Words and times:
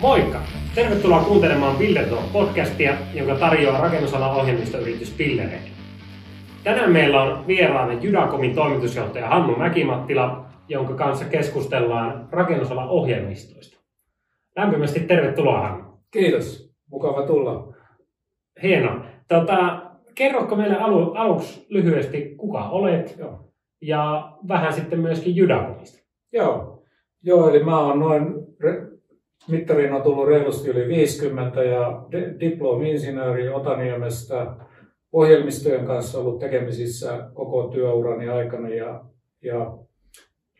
Moikka! 0.00 0.42
Tervetuloa 0.74 1.20
kuuntelemaan 1.24 1.76
Builder 1.76 2.04
podcastia, 2.32 2.94
jonka 3.14 3.34
tarjoaa 3.34 3.80
rakennusalan 3.80 4.34
ohjelmistoyritys 4.34 5.10
Pillereille. 5.10 5.70
Tänään 6.64 6.92
meillä 6.92 7.22
on 7.22 7.46
vieraana 7.46 7.92
Jydakomin 7.92 8.54
toimitusjohtaja 8.54 9.28
Hannu 9.28 9.56
Mäkimattila, 9.56 10.46
jonka 10.68 10.94
kanssa 10.94 11.24
keskustellaan 11.24 12.28
rakennusalan 12.30 12.88
ohjelmistoista. 12.88 13.80
Lämpimästi 14.56 15.00
tervetuloa 15.00 15.60
Hannu. 15.60 15.84
Kiitos, 16.10 16.74
mukava 16.90 17.26
tulla. 17.26 17.74
Hienoa. 18.62 19.04
Tota, 19.28 19.82
kerrotko 20.14 20.56
meille 20.56 20.76
alu, 20.76 21.12
aluksi 21.12 21.66
lyhyesti, 21.68 22.34
kuka 22.36 22.68
olet 22.68 23.14
Joo. 23.18 23.52
ja 23.82 24.32
vähän 24.48 24.72
sitten 24.72 25.00
myöskin 25.00 25.36
Jydakomista? 25.36 25.98
Joo, 26.32 26.82
Joo 27.22 27.50
eli 27.50 27.64
mä 27.64 27.78
oon 27.78 27.98
noin, 27.98 28.34
re- 28.60 28.87
mittariin 29.48 29.92
on 29.92 30.02
tullut 30.02 30.28
reilusti 30.28 30.68
yli 30.68 30.88
50 30.88 31.62
ja 31.62 32.06
di- 32.12 32.40
diplomi-insinööri 32.40 33.48
Otaniemestä 33.48 34.56
ohjelmistojen 35.12 35.86
kanssa 35.86 36.18
ollut 36.18 36.38
tekemisissä 36.38 37.30
koko 37.34 37.68
työurani 37.68 38.28
aikana 38.28 38.68
ja, 38.68 39.04
ja 39.42 39.78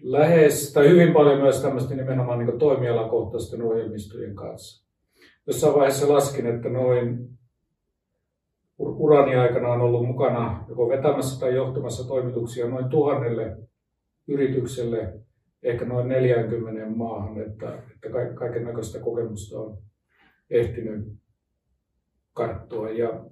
lähes, 0.03 0.73
tai 0.73 0.89
hyvin 0.89 1.13
paljon 1.13 1.41
myös 1.41 1.63
tämmöistä 1.63 1.95
nimenomaan 1.95 2.39
niin 2.39 2.59
toimialakohtaisten 2.59 3.63
ohjelmistojen 3.63 4.35
kanssa. 4.35 4.89
Jossain 5.47 5.75
vaiheessa 5.75 6.15
laskin, 6.15 6.47
että 6.47 6.69
noin 6.69 7.19
ur- 8.83 8.97
urani 8.99 9.37
aikana 9.37 9.69
on 9.69 9.81
ollut 9.81 10.07
mukana 10.07 10.65
joko 10.69 10.89
vetämässä 10.89 11.41
tai 11.41 11.55
johtamassa 11.55 12.09
toimituksia 12.09 12.69
noin 12.69 12.89
tuhannelle 12.89 13.57
yritykselle, 14.29 15.15
ehkä 15.63 15.85
noin 15.85 16.09
40 16.09 16.87
maahan, 16.97 17.41
että, 17.41 17.83
että 17.95 18.09
kaiken 18.35 18.65
näköistä 18.65 18.99
kokemusta 18.99 19.59
on 19.59 19.79
ehtinyt 20.51 21.05
karttua. 22.33 22.91
Ja 22.91 23.25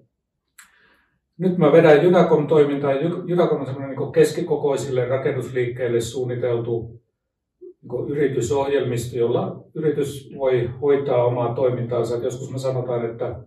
nyt 1.38 1.58
mä 1.58 1.72
vedän 1.72 2.02
Jydakom-toimintaa. 2.02 2.92
Jydakom 3.26 3.60
on 3.60 3.66
semmoinen 3.66 3.96
niin 3.96 4.12
keskikokoisille 4.12 5.08
rakennusliikkeille 5.08 6.00
suunniteltu 6.00 7.02
niin 7.82 8.10
yritysohjelmisto, 8.10 9.18
jolla 9.18 9.64
yritys 9.74 10.30
voi 10.38 10.70
hoitaa 10.80 11.24
omaa 11.24 11.54
toimintaansa. 11.54 12.16
Joskus 12.16 12.52
me 12.52 12.58
sanotaan, 12.58 13.10
että, 13.10 13.40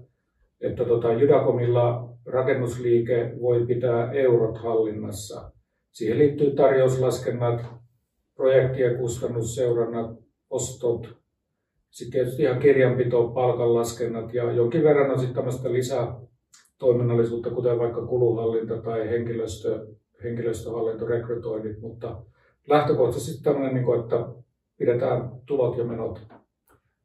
että 0.61 0.85
tota, 0.85 1.13
Jydakomilla 1.13 2.09
rakennusliike 2.25 3.33
voi 3.41 3.65
pitää 3.65 4.11
eurot 4.11 4.57
hallinnassa. 4.57 5.51
Siihen 5.91 6.17
liittyy 6.17 6.51
tarjouslaskennat, 6.51 7.65
projektien 8.39 8.97
kustannusseurannat, 8.97 10.17
ostot, 10.49 11.15
sitten 11.89 12.11
tietysti 12.11 12.43
ihan 12.43 12.59
kirjanpito, 12.59 13.27
palkanlaskennat 13.27 14.33
ja 14.33 14.51
jonkin 14.51 14.83
verran 14.83 15.11
on 15.11 15.19
sitten 15.19 15.35
tämmöistä 15.35 15.73
lisätoiminnallisuutta, 15.73 17.49
kuten 17.49 17.79
vaikka 17.79 18.05
kuluhallinta 18.05 18.77
tai 18.77 19.09
henkilöstö, 19.09 19.87
henkilöstöhallinto, 20.23 21.05
rekrytoinnit, 21.07 21.81
mutta 21.81 22.21
lähtökohtaisesti 22.67 23.43
tämmöinen, 23.43 23.73
niin 23.73 23.85
kuin, 23.85 23.99
että 23.99 24.25
pidetään 24.77 25.29
tulot 25.45 25.77
ja 25.77 25.83
menot, 25.83 26.21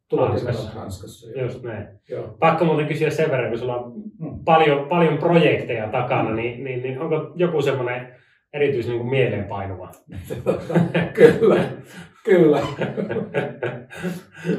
tulot 0.07 0.37
ja 0.37 0.43
menot 0.43 0.73
hanskassa. 0.73 1.41
Just 1.41 1.63
näin. 1.63 1.87
Joo. 2.09 2.35
Pakko 2.39 2.65
muuten 2.65 2.87
kysyä 2.87 3.09
sen 3.09 3.31
verran, 3.31 3.49
kun 3.49 3.59
sulla 3.59 3.77
on 3.77 3.93
Mm. 4.19 4.39
paljon, 4.45 4.89
paljon 4.89 5.17
projekteja 5.17 5.87
takana, 5.91 6.35
niin, 6.35 6.63
niin, 6.63 6.83
niin 6.83 7.01
onko 7.01 7.31
joku 7.35 7.61
semmoinen 7.61 8.15
erityisen 8.55 8.95
niin 8.95 9.09
mieleenpainuva? 9.09 9.91
kyllä, 11.13 11.69
kyllä. 12.23 12.61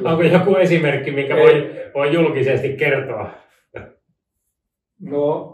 Onko 0.05 0.22
joku 0.22 0.55
esimerkki, 0.55 1.11
minkä 1.11 1.36
Ei. 1.36 1.42
voi, 1.42 1.70
voi 1.94 2.12
julkisesti 2.14 2.77
kertoa? 2.77 3.30
No, 5.00 5.53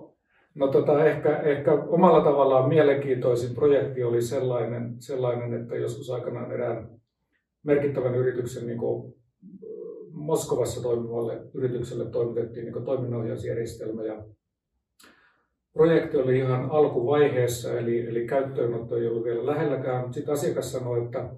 no 0.55 0.69
tota, 0.69 1.05
ehkä, 1.05 1.37
ehkä 1.37 1.73
omalla 1.73 2.25
tavallaan 2.25 2.69
mielenkiintoisin 2.69 3.55
projekti 3.55 4.05
oli 4.05 4.23
sellainen, 4.23 4.95
sellainen, 4.99 5.63
että 5.63 5.77
joskus 5.77 6.11
aikanaan 6.11 6.53
erään 6.53 6.89
merkittävän 7.63 8.15
yrityksen 8.15 8.67
niin 8.67 8.79
kuin, 8.79 9.15
Moskovassa 10.13 10.83
toimivalle 10.83 11.41
yritykselle 11.55 12.11
toimitettiin 12.11 12.65
niin 12.65 12.85
toiminnanohjausjärjestelmä 12.85 14.03
ja 14.05 14.25
projekti 15.73 16.17
oli 16.17 16.39
ihan 16.39 16.71
alkuvaiheessa, 16.71 17.79
eli, 17.79 18.01
eli 18.01 18.27
käyttöönotto 18.27 18.97
ei 18.97 19.07
ollut 19.07 19.25
vielä 19.25 19.47
lähelläkään, 19.47 20.01
mutta 20.01 20.15
sitten 20.15 20.33
asiakas 20.33 20.73
sanoi, 20.73 21.05
että 21.05 21.31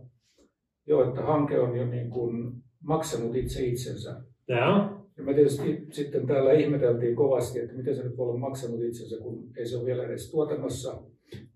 joo, 0.87 1.09
että 1.09 1.23
hanke 1.23 1.59
on 1.61 1.77
jo 1.77 1.87
niin 1.87 2.11
kuin 2.11 2.53
maksanut 2.83 3.37
itse 3.37 3.65
itsensä. 3.65 4.21
Joo. 4.49 5.05
Ja 5.17 5.25
me 5.25 5.35
tietysti 5.35 5.87
sitten 5.91 6.27
täällä 6.27 6.53
ihmeteltiin 6.53 7.17
kovasti, 7.17 7.61
että 7.61 7.77
miten 7.77 7.97
se 7.97 8.03
nyt 8.03 8.17
voi 8.17 8.29
olla 8.29 8.39
maksanut 8.39 8.83
itsensä, 8.83 9.17
kun 9.23 9.49
ei 9.57 9.67
se 9.67 9.77
ole 9.77 9.87
vielä 9.87 10.07
edes 10.07 10.31
tuotannossa. 10.31 11.03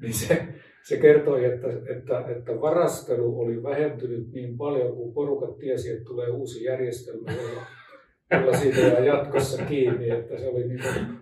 Niin 0.03 0.15
se, 0.15 0.49
se 0.88 0.97
kertoi, 0.97 1.44
että, 1.44 1.69
että, 1.69 2.25
että 2.37 2.61
varastelu 2.61 3.41
oli 3.41 3.62
vähentynyt 3.62 4.33
niin 4.33 4.56
paljon, 4.56 4.97
kun 4.97 5.12
porukat 5.12 5.59
tiesi, 5.59 5.91
että 5.91 6.05
tulee 6.05 6.31
uusi 6.31 6.65
järjestelmä, 6.65 7.33
jolla, 7.33 7.62
jolla 8.33 8.56
siitä 8.56 8.81
jää 8.81 9.05
jatkossa 9.05 9.65
kiinni. 9.65 10.11
Että 10.11 10.38
se 10.38 10.49
oli, 10.49 10.69
niin 10.69 10.81
kuin, 10.83 11.19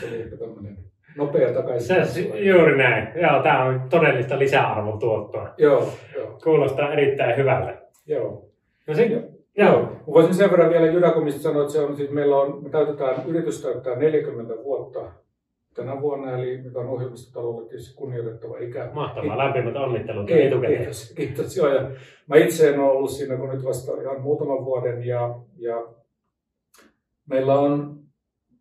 se 0.00 0.06
oli 0.08 0.16
ehkä 0.22 0.36
tämmöinen 0.36 0.78
nopea 1.16 1.52
takaisin. 1.52 2.06
Se, 2.06 2.20
juuri 2.38 2.78
näin. 2.78 3.08
Joo, 3.22 3.42
tämä 3.42 3.64
on 3.64 3.80
todellista 3.90 4.38
lisäarvon 4.38 4.98
tuottoa. 4.98 5.54
Joo, 5.58 5.88
joo, 6.16 6.38
Kuulostaa 6.44 6.92
erittäin 6.92 7.36
hyvältä. 7.36 7.82
joo. 8.06 8.48
No 8.86 8.94
sitten, 8.94 9.28
Joo. 9.56 9.68
joo. 9.70 9.92
Voisin 10.06 10.34
sen 10.34 10.50
verran 10.50 10.70
vielä 10.70 10.86
Jydakomista 10.86 11.42
sanoa, 11.42 11.62
että 11.62 11.72
se 11.72 11.80
on, 11.80 11.96
siis 11.96 12.10
meillä 12.10 12.36
on, 12.36 12.62
me 12.62 12.68
täytetään, 12.70 13.14
yritys 13.26 13.62
täyttää 13.62 13.96
40 13.96 14.54
vuotta 14.64 15.00
tänä 15.74 16.00
vuonna, 16.00 16.38
eli 16.38 16.58
mikä 16.64 16.78
on 16.78 16.88
ohjelmistotalolle 16.88 17.68
tietysti 17.68 17.94
kunnioitettava 17.96 18.58
ikä. 18.58 18.90
Mahtavaa, 18.92 19.38
lämpimät 19.38 19.76
onnittelut 19.76 20.26
Kiitos, 20.26 20.46
etukäteen. 20.46 20.78
kiitos, 20.78 21.12
kiitos. 21.16 21.56
Joo, 21.56 21.68
ja 21.74 21.90
mä 22.26 22.36
itse 22.36 22.68
en 22.70 22.80
ole 22.80 22.90
ollut 22.92 23.10
siinä 23.10 23.36
kun 23.36 23.48
nyt 23.48 23.64
vasta 23.64 24.00
ihan 24.02 24.20
muutaman 24.20 24.64
vuoden 24.64 25.04
ja, 25.06 25.34
ja 25.58 25.86
meillä 27.30 27.54
on 27.58 27.96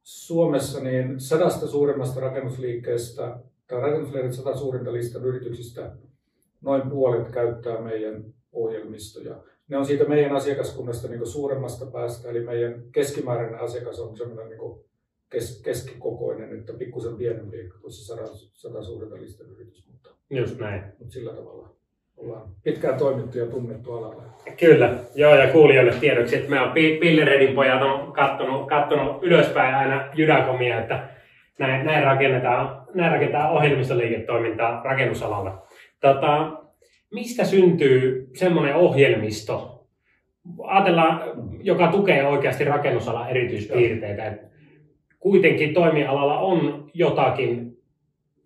Suomessa 0.04 0.80
niin 0.80 1.20
sadasta 1.20 1.68
suurimmasta 1.68 2.20
rakennusliikkeestä 2.20 3.40
tai 3.68 3.82
rakennusliikkeen 3.82 4.34
sata 4.34 4.58
suurinta 4.58 4.94
listan 4.94 5.26
yrityksistä 5.26 5.96
noin 6.62 6.90
puolet 6.90 7.32
käyttää 7.32 7.82
meidän 7.82 8.34
ohjelmistoja. 8.52 9.44
Ne 9.68 9.78
on 9.78 9.86
siitä 9.86 10.06
meidän 10.06 10.36
asiakaskunnasta 10.36 11.08
niin 11.08 11.28
suuremmasta 11.28 11.86
päästä, 11.86 12.30
eli 12.30 12.46
meidän 12.46 12.84
keskimääräinen 12.92 13.60
asiakas 13.60 14.00
on 14.00 14.18
semmoinen 14.18 14.50
niin 14.50 14.80
kes, 15.30 15.62
keskikokoinen, 15.62 16.60
että 16.60 16.74
pikkusen 16.74 17.16
pienempi 17.16 17.70
kuin 17.82 17.92
se 17.92 18.06
sata, 18.06 18.24
sata 18.54 18.84
suurinta 18.84 19.22
listan 19.22 19.48
yritys, 19.50 19.88
mutta, 19.92 20.10
Just 20.30 20.60
näin. 20.60 20.84
mutta 21.00 21.14
sillä 21.14 21.34
tavalla 21.34 21.76
ollaan 22.18 22.50
pitkään 22.64 22.98
toimittu 22.98 23.38
ja 23.38 23.46
tunnettu 23.46 23.94
alalla. 23.94 24.24
Kyllä, 24.60 24.94
joo 25.16 25.36
ja 25.36 25.48
kuulijoille 25.48 25.94
tiedoksi, 26.00 26.36
että 26.36 26.50
me 26.50 26.62
on 26.62 26.72
Pi- 26.72 26.98
Pilleredin 26.98 27.56
pojat 27.56 27.82
on 27.82 28.12
kattonut, 28.12 28.68
kattonut 28.68 29.24
ylöspäin 29.24 29.76
aina 29.76 30.10
Jydakomia, 30.14 30.80
että 30.80 31.10
näin, 31.60 31.86
näin, 31.86 32.04
rakennetaan, 32.04 32.86
näin 32.94 33.12
rakennetaan 33.12 33.52
ohjelmistoliiketoimintaa 33.52 34.84
rakennusalalla. 34.84 35.68
Tota, 36.02 36.52
mistä 37.14 37.44
syntyy 37.44 38.30
semmoinen 38.34 38.76
ohjelmisto, 38.76 39.86
ajatellaan, 40.64 41.22
joka 41.62 41.88
tukee 41.88 42.28
oikeasti 42.28 42.64
rakennusalan 42.64 43.30
erityispiirteitä, 43.30 44.26
että 44.26 44.48
kuitenkin 45.20 45.74
toimialalla 45.74 46.40
on 46.40 46.90
jotakin 46.94 47.78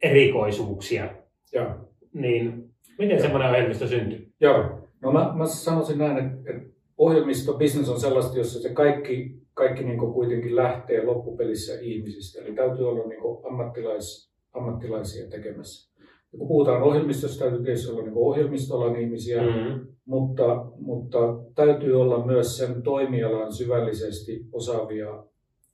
erikoisuuksia, 0.01 1.09
Joo. 1.53 1.67
niin 2.13 2.66
miten 2.97 3.21
semmoinen 3.21 3.49
ohjelmisto 3.49 3.87
syntyy? 3.87 4.27
Joo. 4.41 4.79
No 5.01 5.11
mä, 5.11 5.33
mä 5.35 5.45
sanoisin 5.45 5.97
näin, 5.97 6.17
että, 6.17 6.51
että 6.51 6.77
ohjelmistobisnes 6.97 7.89
on 7.89 7.99
sellaista, 7.99 8.37
jossa 8.37 8.61
se 8.61 8.69
kaikki, 8.73 9.41
kaikki 9.53 9.83
niin 9.83 9.99
kuitenkin 9.99 10.55
lähtee 10.55 11.05
loppupelissä 11.05 11.79
ihmisistä. 11.81 12.41
Eli 12.41 12.55
täytyy 12.55 12.89
olla 12.89 13.07
niin 13.07 13.21
ammattilais, 13.47 14.31
ammattilaisia 14.53 15.29
tekemässä. 15.29 15.91
Ja 16.33 16.39
kun 16.39 16.47
puhutaan 16.47 16.83
ohjelmistosta, 16.83 17.43
täytyy 17.45 17.63
tietysti 17.63 17.91
olla 17.91 18.01
niin 18.01 18.17
ohjelmistoalan 18.17 18.95
ihmisiä, 18.95 19.41
Mm-hmm. 19.41 19.87
mutta, 20.05 20.65
mutta 20.79 21.17
täytyy 21.55 22.01
olla 22.01 22.25
myös 22.25 22.57
sen 22.57 22.83
toimialan 22.83 23.53
syvällisesti 23.53 24.45
osaavia 24.51 25.23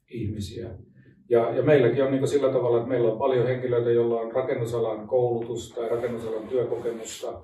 ihmisiä. 0.09 0.69
Ja, 1.29 1.55
ja 1.55 1.63
meilläkin 1.63 2.03
on 2.03 2.11
niin 2.11 2.27
sillä 2.27 2.53
tavalla, 2.53 2.77
että 2.77 2.89
meillä 2.89 3.11
on 3.11 3.17
paljon 3.19 3.47
henkilöitä, 3.47 3.91
joilla 3.91 4.19
on 4.21 4.31
rakennusalan 4.31 5.07
koulutusta 5.07 5.75
tai 5.81 5.89
rakennusalan 5.89 6.47
työkokemusta. 6.47 7.43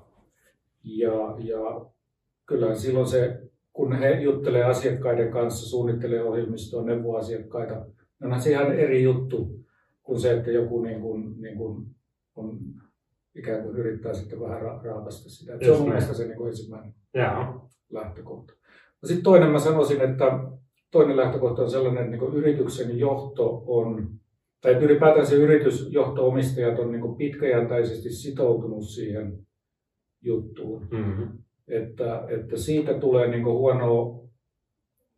Ja, 0.84 1.12
ja 1.38 1.86
kyllä 2.46 2.74
silloin 2.74 3.06
se, 3.06 3.40
kun 3.72 3.92
he 3.92 4.10
juttelee 4.10 4.64
asiakkaiden 4.64 5.30
kanssa, 5.30 5.68
suunnittelee 5.70 6.22
ohjelmistoa, 6.22 6.84
neuvoo 6.84 7.16
asiakkaita, 7.16 7.74
niin 7.74 8.24
onhan 8.24 8.40
se 8.40 8.50
ihan 8.50 8.72
eri 8.72 9.02
juttu 9.02 9.60
kuin 10.02 10.20
se, 10.20 10.32
että 10.32 10.50
joku 10.50 10.80
niin 10.82 11.00
kuin, 11.00 11.42
niin 11.42 11.56
kuin 11.56 11.86
on 12.36 12.58
ikään 13.34 13.62
kuin 13.62 13.76
yrittää 13.76 14.14
sitten 14.14 14.40
vähän 14.40 14.60
ra- 14.62 14.84
raapasta 14.84 15.30
sitä. 15.30 15.52
Se 15.52 15.58
on 15.58 15.66
Just 15.66 15.78
mun 15.80 15.88
näin. 15.88 15.88
mielestä 15.88 16.14
se 16.14 16.24
niin 16.26 16.36
kuin 16.36 16.48
ensimmäinen 16.48 16.94
Joo. 17.14 17.68
lähtökohta. 17.90 18.52
No 19.02 19.06
sitten 19.06 19.24
toinen 19.24 19.50
mä 19.50 19.58
sanoisin, 19.58 20.00
että 20.00 20.24
toinen 20.90 21.16
lähtökohta 21.16 21.62
on 21.62 21.70
sellainen, 21.70 22.04
että 22.04 22.16
niin 22.16 22.34
yrityksen 22.34 22.98
johto 22.98 23.62
on, 23.66 24.08
tai 24.60 24.72
ylipäätään 24.72 25.26
se 25.26 25.34
yritysjohto-omistajat 25.34 26.78
on 26.78 26.92
niin 26.92 27.16
pitkäjäntäisesti 27.16 28.10
sitoutunut 28.10 28.84
siihen 28.84 29.38
juttuun. 30.22 30.88
Mm-hmm. 30.90 31.28
Että, 31.68 32.24
että 32.28 32.56
siitä 32.56 32.94
tulee 32.94 33.28
niin 33.28 33.44
huono, 33.44 34.24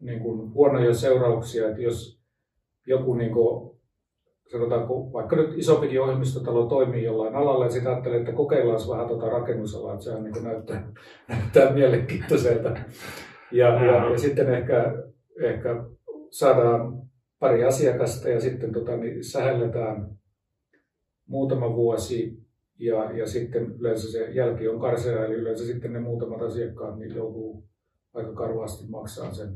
niin 0.00 0.20
kuin 0.20 0.54
huonoja 0.54 0.94
seurauksia, 0.94 1.68
että 1.68 1.82
jos 1.82 2.22
joku 2.86 3.14
niin 3.14 3.32
kuin, 3.32 3.78
sanotaanko, 4.52 5.12
vaikka 5.12 5.36
nyt 5.36 5.58
isompikin 5.58 6.02
ohjelmistotalo 6.02 6.66
toimii 6.66 7.04
jollain 7.04 7.34
alalla 7.34 7.64
ja 7.64 7.70
sitten 7.70 7.92
ajattelee, 7.92 8.18
että 8.18 8.32
kokeillaan 8.32 8.88
vähän 8.90 9.08
tuota 9.08 9.28
rakennusalaa, 9.28 9.92
että 9.92 10.04
sehän 10.04 10.24
niin 10.24 10.44
näyttää, 10.44 10.92
näyttää 11.28 11.72
mielenkiintoiselta. 11.72 12.68
Ja, 13.52 13.84
ja, 13.84 14.10
ja, 14.10 14.18
sitten 14.18 14.54
ehkä, 14.54 15.02
ehkä 15.40 15.84
saadaan 16.30 17.02
pari 17.38 17.64
asiakasta 17.64 18.28
ja 18.28 18.40
sitten 18.40 18.72
tota, 18.72 18.96
niin 18.96 19.24
sähelletään 19.24 20.18
muutama 21.26 21.76
vuosi 21.76 22.42
ja, 22.78 23.12
ja 23.12 23.26
sitten 23.26 23.74
yleensä 23.78 24.12
se 24.12 24.30
jälki 24.30 24.68
on 24.68 24.80
karsea, 24.80 25.26
eli 25.26 25.34
yleensä 25.34 25.66
sitten 25.66 25.92
ne 25.92 26.00
muutamat 26.00 26.42
asiakkaat 26.42 26.98
niin 26.98 27.14
joutuu 27.14 27.64
aika 28.14 28.32
karvaasti 28.32 28.86
maksaa 28.88 29.32
sen 29.32 29.48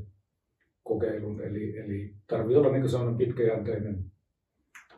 kokeilun. 0.84 1.40
Eli, 1.40 1.78
eli 1.78 2.14
tarvii 2.26 2.56
olla 2.56 2.72
niin 2.72 2.88
sellainen 2.88 3.16
pitkäjänteinen, 3.16 4.04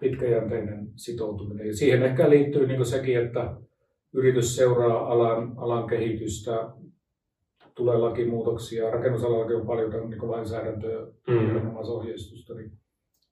pitkäjänteinen 0.00 0.88
sitoutuminen. 0.96 1.66
Ja 1.66 1.76
siihen 1.76 2.02
ehkä 2.02 2.30
liittyy 2.30 2.66
niin 2.66 2.84
sekin, 2.84 3.18
että 3.18 3.56
yritys 4.12 4.56
seuraa 4.56 5.12
alan, 5.12 5.52
alan 5.56 5.86
kehitystä, 5.86 6.70
tulee 7.78 7.96
lakimuutoksia. 7.96 8.90
Rakennusalallakin 8.90 9.56
on 9.56 9.66
paljon 9.66 10.10
niin 10.10 10.30
lainsäädäntöä 10.30 11.06
mm. 11.28 11.76
ohjeistusta, 11.76 12.54
niin 12.54 12.72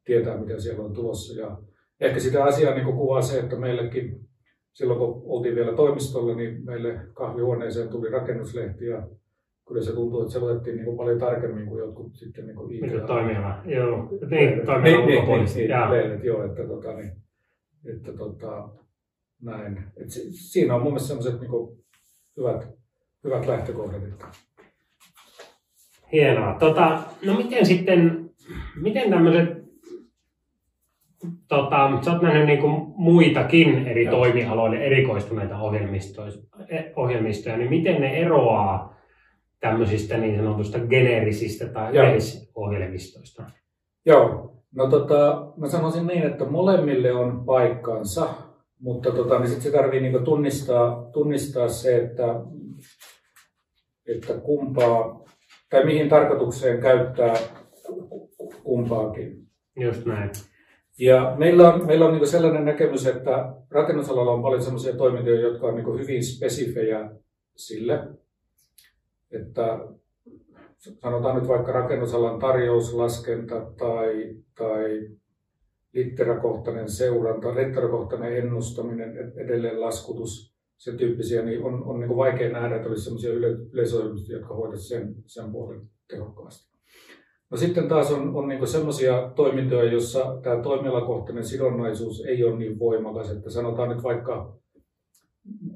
tietää, 0.04 0.40
mitä 0.40 0.60
siellä 0.60 0.84
on 0.84 0.94
tulossa. 0.94 1.40
Ja 1.40 1.58
ehkä 2.00 2.20
sitä 2.20 2.44
asiaa 2.44 2.74
niin 2.74 2.96
kuvaa 2.96 3.22
se, 3.22 3.38
että 3.38 3.56
meillekin 3.56 4.20
silloin 4.72 4.98
kun 4.98 5.22
oltiin 5.24 5.54
vielä 5.54 5.72
toimistolla, 5.72 6.34
niin 6.34 6.64
meille 6.64 7.00
kahvihuoneeseen 7.14 7.88
tuli 7.88 8.10
rakennuslehti 8.10 8.86
ja 8.86 9.08
kyllä 9.68 9.82
se 9.82 9.92
tuntuu, 9.92 10.20
että 10.20 10.32
se 10.32 10.40
luettiin 10.40 10.76
niin 10.76 10.96
paljon 10.96 11.18
tarkemmin 11.18 11.66
kuin 11.66 11.78
jotkut 11.78 12.14
sitten 12.14 12.46
niin 12.46 12.56
kuin 12.56 12.74
IT. 12.74 12.82
Niin 12.82 13.06
toimiala, 13.06 13.62
joo. 13.64 14.08
Niin, 14.30 14.66
toimiala 14.66 15.06
niin, 15.06 15.06
niin, 15.06 15.28
niin, 15.28 15.68
niin, 15.68 15.90
lehdet, 15.90 16.24
joo, 16.24 16.44
että, 16.44 16.66
tota, 16.66 16.92
niin, 16.92 17.12
että 17.94 18.12
tota, 18.12 18.68
näin. 19.42 19.84
Et 19.96 20.10
si, 20.10 20.32
siinä 20.32 20.74
on 20.74 20.82
mun 20.82 20.92
mielestä 20.92 21.08
sellaiset 21.08 21.40
niin 21.40 21.50
kuin, 21.50 21.78
hyvät, 22.36 22.68
hyvät 23.26 23.46
lähtökohdat. 23.46 24.02
Hienoa. 26.12 26.54
Tota, 26.58 26.98
no 27.24 27.34
miten 27.34 27.66
sitten, 27.66 28.30
miten 28.82 29.10
tämmöiset 29.10 29.66
tota, 31.48 31.98
sä 32.04 32.12
oot 32.12 32.22
nähnyt 32.22 32.46
niin 32.46 32.60
kuin 32.60 32.82
muitakin 32.96 33.86
eri 33.86 34.04
Joo. 34.04 34.16
toimialoille 34.16 34.76
erikoistuneita 34.76 35.58
ohjelmistoja, 35.58 36.32
e, 36.68 36.82
ohjelmistoja, 36.96 37.56
niin 37.56 37.70
miten 37.70 38.00
ne 38.00 38.16
eroaa 38.16 38.96
tämmöisistä 39.60 40.16
niin 40.16 40.36
sanotusta 40.36 40.78
generisistä 40.78 41.66
tai 41.66 41.90
yleisohjelmistoista? 41.90 43.44
Joo, 44.06 44.56
no 44.74 44.86
tota, 44.86 45.52
mä 45.56 45.68
sanoisin 45.68 46.06
niin, 46.06 46.22
että 46.22 46.44
molemmille 46.44 47.12
on 47.12 47.44
paikkansa, 47.44 48.28
mutta 48.80 49.10
tota, 49.10 49.38
niin 49.38 49.48
sit 49.48 49.62
se 49.62 49.70
tarvii 49.70 50.00
niin 50.00 50.24
tunnistaa, 50.24 51.10
tunnistaa 51.12 51.68
se, 51.68 51.96
että, 51.96 52.24
että 54.08 54.34
kumpaa, 54.34 55.24
tai 55.70 55.84
mihin 55.84 56.08
tarkoitukseen 56.08 56.80
käyttää 56.80 57.36
kumpaakin. 58.62 59.46
Just 59.76 60.04
näin. 60.04 60.30
Ja 60.98 61.34
meillä 61.38 61.74
on, 61.74 61.86
meillä 61.86 62.06
on 62.06 62.12
niin 62.12 62.26
sellainen 62.26 62.64
näkemys, 62.64 63.06
että 63.06 63.52
rakennusalalla 63.70 64.32
on 64.32 64.42
paljon 64.42 64.62
sellaisia 64.62 64.96
toimintoja, 64.96 65.40
jotka 65.40 65.66
on 65.66 65.74
niin 65.74 65.98
hyvin 65.98 66.24
spesifejä 66.24 67.10
sille, 67.56 68.08
että 69.30 69.78
sanotaan 71.02 71.36
nyt 71.36 71.48
vaikka 71.48 71.72
rakennusalan 71.72 72.38
tarjouslaskenta 72.38 73.60
tai, 73.78 74.36
tai 74.58 75.08
litterakohtainen 75.92 76.90
seuranta, 76.90 77.54
litterakohtainen 77.54 78.36
ennustaminen, 78.36 79.32
edelleen 79.36 79.80
laskutus, 79.80 80.55
sen 80.76 80.96
tyyppisiä, 80.96 81.42
niin 81.42 81.62
on, 81.62 81.84
on 81.84 82.00
niin 82.00 82.16
vaikea 82.16 82.52
nähdä, 82.52 82.76
että 82.76 82.88
olisi 82.88 83.04
sellaisia 83.04 83.32
yle, 83.32 83.48
yleisohjelmia, 83.72 84.22
jotka 84.28 84.54
hoitaisivat 84.54 85.02
sen, 85.02 85.14
sen 85.26 85.52
puolen 85.52 85.80
tehokkaasti. 86.10 86.76
No 87.50 87.56
sitten 87.56 87.88
taas 87.88 88.12
on, 88.12 88.36
on 88.36 88.48
niin 88.48 88.66
sellaisia 88.66 89.32
toimintoja, 89.36 89.92
joissa 89.92 90.38
tämä 90.42 90.62
toimialakohtainen 90.62 91.44
sidonnaisuus 91.44 92.24
ei 92.24 92.44
ole 92.44 92.58
niin 92.58 92.78
voimakas, 92.78 93.30
että 93.30 93.50
sanotaan 93.50 93.88
nyt 93.88 94.02
vaikka 94.02 94.56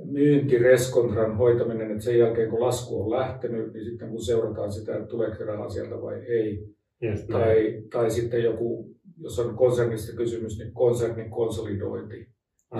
myyntireskontran 0.04 1.36
hoitaminen, 1.36 1.90
että 1.90 2.04
sen 2.04 2.18
jälkeen 2.18 2.50
kun 2.50 2.60
lasku 2.60 3.02
on 3.02 3.10
lähtenyt, 3.10 3.72
niin 3.72 3.84
sitten 3.84 4.10
kun 4.10 4.24
seurataan 4.24 4.72
sitä, 4.72 4.96
että 4.96 5.08
tuleeko 5.08 5.44
rahaa 5.44 5.68
sieltä 5.68 6.02
vai 6.02 6.14
ei, 6.14 6.66
yes, 7.02 7.24
tai, 7.24 7.82
tai 7.92 8.10
sitten 8.10 8.44
joku, 8.44 8.90
jos 9.18 9.38
on 9.38 9.56
konsernista 9.56 10.16
kysymys, 10.16 10.58
niin 10.58 10.72
konsernin 10.72 11.30
konsolidointi. 11.30 12.28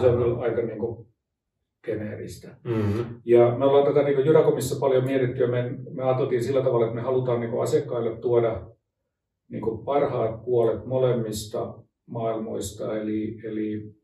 Se 0.00 0.06
on 0.06 0.22
kyllä 0.22 0.38
aika 0.38 0.62
niin 0.62 0.78
kuin 0.78 1.06
geneeristä. 1.84 2.56
Mm-hmm. 2.64 3.04
Ja 3.24 3.58
me 3.58 3.64
ollaan 3.64 3.94
tätä 3.94 4.02
niin 4.02 4.26
Jyrakomissa 4.26 4.80
paljon 4.80 5.04
mietitty 5.04 5.42
ja 5.42 5.48
me, 5.48 5.74
me 5.94 6.02
ajateltiin 6.02 6.44
sillä 6.44 6.62
tavalla, 6.62 6.86
että 6.86 6.96
me 6.96 7.02
halutaan 7.02 7.40
niin 7.40 7.62
asiakkaille 7.62 8.16
tuoda 8.16 8.66
niin 9.48 9.84
parhaat 9.84 10.44
puolet 10.44 10.86
molemmista 10.86 11.74
maailmoista, 12.06 12.96
eli, 13.00 13.40
eli 13.44 13.94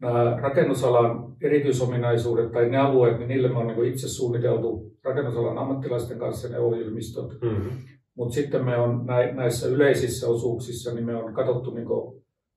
nämä 0.00 0.36
rakennusalan 0.40 1.36
erityisominaisuudet 1.40 2.52
tai 2.52 2.68
ne 2.68 2.78
alueet, 2.78 3.18
niin 3.18 3.28
niille 3.28 3.48
me 3.48 3.58
on 3.58 3.66
niin 3.66 3.84
itse 3.84 4.08
suunniteltu 4.08 4.92
rakennusalan 5.04 5.58
ammattilaisten 5.58 6.18
kanssa 6.18 6.48
ne 6.48 6.58
ohjelmistot. 6.58 7.32
Mm-hmm. 7.42 7.70
Mutta 8.16 8.34
sitten 8.34 8.64
me 8.64 8.76
on 8.76 9.06
näissä 9.32 9.68
yleisissä 9.68 10.28
osuuksissa, 10.28 10.94
niin 10.94 11.06
me 11.06 11.16
on 11.16 11.34
katsottu 11.34 11.74
niin 11.74 11.86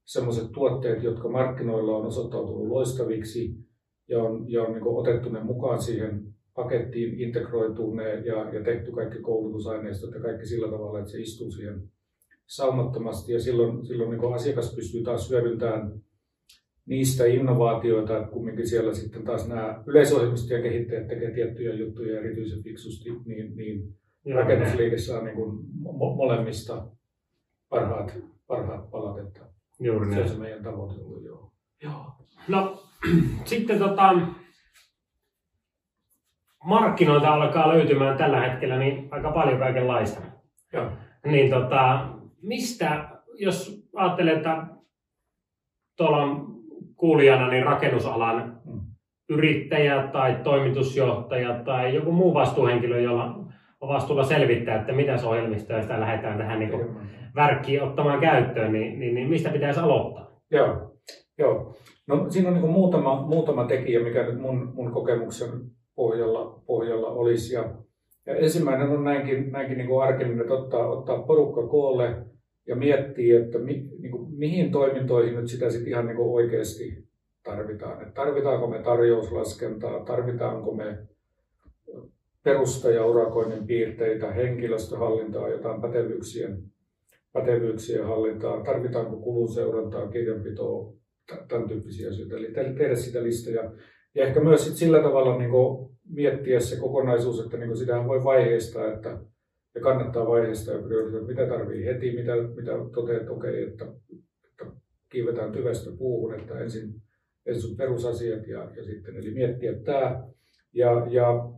sellaiset 0.07 0.51
tuotteet, 0.51 1.03
jotka 1.03 1.29
markkinoilla 1.29 1.97
on 1.97 2.05
osoittautunut 2.05 2.67
loistaviksi 2.67 3.55
ja 4.09 4.23
on, 4.23 4.51
ja 4.51 4.63
on 4.63 4.73
niin 4.73 4.87
otettu 4.87 5.29
ne 5.29 5.43
mukaan 5.43 5.81
siihen 5.81 6.33
pakettiin 6.55 7.19
integroituu 7.19 7.93
ne 7.93 8.15
ja, 8.15 8.53
ja 8.53 8.63
tehty 8.63 8.91
kaikki 8.91 9.19
koulutusaineistot 9.19 10.13
ja 10.13 10.21
kaikki 10.21 10.45
sillä 10.45 10.71
tavalla, 10.71 10.99
että 10.99 11.11
se 11.11 11.19
istuu 11.19 11.51
siihen 11.51 11.83
saumattomasti. 12.45 13.33
Ja 13.33 13.39
silloin, 13.39 13.85
silloin 13.85 14.09
niin 14.09 14.33
asiakas 14.33 14.75
pystyy 14.75 15.03
taas 15.03 15.29
hyödyntämään 15.29 16.01
niistä 16.85 17.25
innovaatioita, 17.25 18.17
että 18.17 18.31
kumminkin 18.31 18.67
siellä 18.67 18.93
sitten 18.93 19.23
taas 19.23 19.47
nämä 19.47 19.83
yleisohjelmistojen 19.87 20.63
kehittäjät 20.63 21.07
tekevät 21.07 21.33
tiettyjä 21.33 21.73
juttuja 21.73 22.19
erityisen 22.19 22.63
fiksusti, 22.63 23.09
niin, 23.25 23.55
niin 23.55 23.95
rakennusliike 24.35 24.97
saa 24.97 25.23
niin 25.23 25.35
kuin 25.35 25.59
molemmista 26.17 26.87
parhaat, 27.69 28.13
parhaat 28.47 28.91
palat, 28.91 29.27
että 29.27 29.46
Juuri 29.79 30.13
se 30.13 30.21
on 30.21 30.29
se 30.29 30.37
meidän 30.37 30.63
tavoite 30.63 31.01
ollut, 31.01 31.23
joo. 31.23 31.51
joo. 31.83 32.15
No, 32.47 32.83
sitten 33.45 33.79
tota, 33.79 34.15
markkinoilta 36.63 37.33
alkaa 37.33 37.69
löytymään 37.69 38.17
tällä 38.17 38.39
hetkellä 38.39 38.77
niin 38.77 39.07
aika 39.11 39.31
paljon 39.31 39.59
kaikenlaista. 39.59 40.21
Joo. 40.73 40.91
Niin 41.25 41.49
tota, 41.49 42.09
mistä, 42.41 43.09
jos 43.33 43.87
ajattelee, 43.95 44.33
että 44.33 44.67
tuolla 45.97 46.17
on 46.17 46.57
kuulijana 46.95 47.47
niin 47.47 47.65
rakennusalan 47.65 48.61
mm. 48.65 48.81
yrittäjä 49.29 50.07
tai 50.07 50.39
toimitusjohtaja 50.43 51.63
tai 51.63 51.95
joku 51.95 52.11
muu 52.11 52.33
vastuuhenkilö, 52.33 53.01
jolla 53.01 53.46
on 53.81 53.89
vastuulla 53.89 54.23
selvittää, 54.23 54.79
että 54.79 54.93
mitä 54.93 55.15
ohjelmistoja 55.25 55.81
sitä 55.81 55.99
lähdetään 55.99 56.37
tähän 56.37 56.59
niin 56.59 56.95
värkkiin 57.35 57.83
ottamaan 57.83 58.19
käyttöön, 58.19 58.73
niin, 58.73 58.99
niin, 58.99 59.15
niin 59.15 59.29
mistä 59.29 59.49
pitäisi 59.49 59.79
aloittaa? 59.79 60.41
Joo, 60.51 60.97
Joo. 61.37 61.75
No, 62.07 62.29
siinä 62.29 62.49
on 62.49 62.55
niin 62.55 62.71
muutama, 62.71 63.27
muutama 63.27 63.65
tekijä, 63.65 64.03
mikä 64.03 64.23
nyt 64.25 64.39
mun, 64.39 64.71
mun 64.73 64.91
kokemuksen 64.91 65.49
pohjalla, 65.95 66.63
pohjalla 66.67 67.07
olisi. 67.07 67.53
Ja, 67.53 67.75
ja 68.25 68.35
ensimmäinen 68.35 68.89
on 68.89 69.03
näinkin, 69.03 69.51
näinkin 69.51 69.77
niin 69.77 69.87
kuin 69.87 70.03
arkinen, 70.03 70.41
että 70.41 70.53
ottaa, 70.53 70.87
ottaa 70.87 71.21
porukka 71.21 71.67
koolle 71.67 72.15
ja 72.67 72.75
miettii, 72.75 73.31
että 73.31 73.59
mi, 73.59 73.73
niin 73.99 74.11
kuin, 74.11 74.37
mihin 74.37 74.71
toimintoihin 74.71 75.35
nyt 75.35 75.47
sitä 75.47 75.69
sitten 75.69 75.89
ihan 75.89 76.05
niin 76.05 76.17
kuin 76.17 76.29
oikeasti 76.29 77.07
tarvitaan. 77.43 78.01
Että 78.01 78.13
tarvitaanko 78.13 78.67
me 78.67 78.79
tarjouslaskentaa, 78.79 80.05
tarvitaanko 80.05 80.75
me 80.75 80.97
perustajaurakoinnin 82.47 83.67
piirteitä, 83.67 84.31
henkilöstöhallintaa, 84.31 85.49
jotain 85.49 85.81
pätevyyksien, 85.81 86.63
pätevyyksien 87.33 88.05
hallintaa, 88.05 88.63
tarvitaanko 88.63 89.17
kulun 89.17 89.53
seurantaa, 89.53 90.07
kirjanpitoa, 90.07 90.93
tämän 91.47 91.67
tyyppisiä 91.67 92.09
asioita. 92.09 92.37
Eli 92.37 92.51
tehdä 92.51 92.95
sitä 92.95 93.23
listoja. 93.23 93.71
Ja 94.15 94.25
ehkä 94.25 94.39
myös 94.39 94.65
sit 94.65 94.75
sillä 94.75 95.03
tavalla 95.03 95.37
niin 95.37 95.51
miettiä 96.09 96.59
se 96.59 96.79
kokonaisuus, 96.79 97.39
että 97.39 97.57
niin 97.57 97.77
sitä 97.77 98.07
voi 98.07 98.23
vaiheistaa, 98.23 98.93
että 98.93 99.19
ja 99.75 99.81
kannattaa 99.81 100.27
vaiheistaa 100.27 100.75
ja 100.75 100.81
priorisoida, 100.81 101.25
mitä 101.25 101.47
tarvii 101.47 101.85
heti, 101.85 102.11
mitä, 102.11 102.33
mitä 102.55 102.71
toteat, 102.93 103.21
että 103.21 103.31
okei, 103.31 103.63
että, 103.63 103.85
että 104.51 104.65
kiivetään 105.09 105.51
tyvestä 105.51 105.91
puuhun, 105.97 106.39
että 106.39 106.59
ensin, 106.59 107.01
ensin 107.45 107.77
perusasiat 107.77 108.47
ja, 108.47 108.71
ja 108.75 108.83
sitten, 108.83 109.15
eli 109.15 109.31
miettiä 109.31 109.73
tämä. 109.73 110.27
Ja, 110.73 111.07
ja 111.09 111.49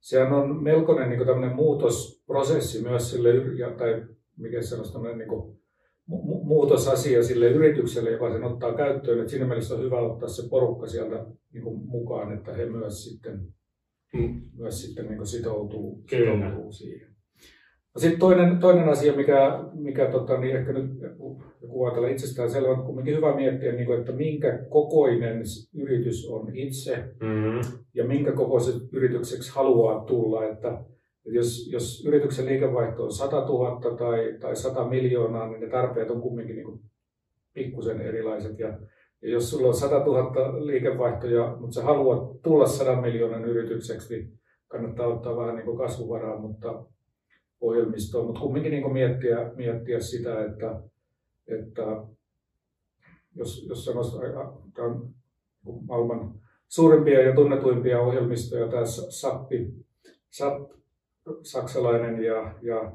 sehän 0.00 0.32
on 0.32 0.62
melkoinen 0.62 1.10
niin 1.10 1.26
tämmöinen 1.26 1.56
muutosprosessi 1.56 2.82
myös 2.82 3.10
sille, 3.10 3.30
tai 3.78 4.06
mikä 4.36 4.62
se 4.62 4.76
on 4.76 5.18
niin 5.18 5.28
kuin, 5.28 5.60
muutosasia 6.44 7.22
sille 7.22 7.48
yritykselle, 7.48 8.10
joka 8.10 8.32
sen 8.32 8.44
ottaa 8.44 8.74
käyttöön. 8.74 9.18
Että 9.18 9.30
siinä 9.30 9.46
mielessä 9.46 9.74
on 9.74 9.82
hyvä 9.82 10.00
ottaa 10.00 10.28
se 10.28 10.48
porukka 10.48 10.86
sieltä 10.86 11.26
niin 11.52 11.64
kuin 11.64 11.88
mukaan, 11.88 12.32
että 12.32 12.52
he 12.52 12.66
myös 12.66 13.04
sitten, 13.04 13.40
mm. 14.14 14.42
myös 14.56 14.82
sitten 14.82 15.06
niin 15.06 15.16
kuin 15.16 15.26
sitoutuu, 15.26 16.04
sitoutuu 16.10 16.72
siihen. 16.72 17.09
No 17.94 18.00
sitten 18.00 18.20
toinen, 18.20 18.58
toinen 18.58 18.88
asia, 18.88 19.12
mikä, 19.12 19.64
mikä 19.74 20.10
tota, 20.10 20.40
niin 20.40 20.56
ehkä 20.56 20.72
nyt 20.72 20.90
joku 21.62 21.84
ajatella 21.84 22.08
itsestään 22.08 22.50
selvä, 22.50 22.68
on 22.68 22.84
kuitenkin 22.84 23.16
hyvä 23.16 23.36
miettiä, 23.36 23.72
niin 23.72 23.86
kuin, 23.86 23.98
että 23.98 24.12
minkä 24.12 24.58
kokoinen 24.68 25.42
yritys 25.74 26.28
on 26.28 26.56
itse 26.56 26.96
mm-hmm. 26.96 27.60
ja 27.94 28.04
minkä 28.04 28.32
kokoiset 28.32 28.82
yritykseksi 28.92 29.52
haluaa 29.54 30.04
tulla. 30.04 30.44
Että, 30.46 30.84
jos, 31.24 31.70
jos 31.72 32.06
yrityksen 32.06 32.46
liikevaihto 32.46 33.04
on 33.04 33.12
100 33.12 33.36
000 33.36 33.96
tai, 33.96 34.36
tai 34.40 34.56
100 34.56 34.84
miljoonaa, 34.84 35.48
niin 35.48 35.60
ne 35.60 35.68
tarpeet 35.68 36.10
on 36.10 36.20
kumminkin 36.20 36.56
niin 36.56 36.80
pikkusen 37.54 38.00
erilaiset. 38.00 38.58
Ja, 38.58 38.68
ja 39.22 39.30
jos 39.30 39.50
sulla 39.50 39.68
on 39.68 39.74
100 39.74 39.98
000 39.98 40.66
liikevaihtoja, 40.66 41.56
mutta 41.60 41.74
sä 41.74 41.82
haluat 41.82 42.42
tulla 42.42 42.66
100 42.66 43.00
miljoonan 43.00 43.44
yritykseksi, 43.44 44.14
niin 44.14 44.32
kannattaa 44.68 45.06
ottaa 45.06 45.36
vähän 45.36 45.56
niin 45.56 45.76
kasvuvaraa 45.76 46.38
mutta 46.38 46.84
ohjelmistoon. 47.60 48.26
Mutta 48.26 48.40
kumminkin 48.40 48.72
niin 48.72 48.92
miettiä, 48.92 49.52
miettiä 49.56 50.00
sitä, 50.00 50.44
että, 50.44 50.82
että 51.48 51.82
jos, 53.34 53.66
jos 53.68 53.84
sanoisi, 53.84 54.16
on 54.78 55.14
maailman 55.86 56.40
suurimpia 56.68 57.20
ja 57.20 57.34
tunnetuimpia 57.34 58.00
ohjelmistoja, 58.00 58.68
tämä 58.68 58.84
SAP, 58.86 59.50
SAP 60.30 60.70
saksalainen 61.42 62.24
ja, 62.24 62.54
ja 62.62 62.92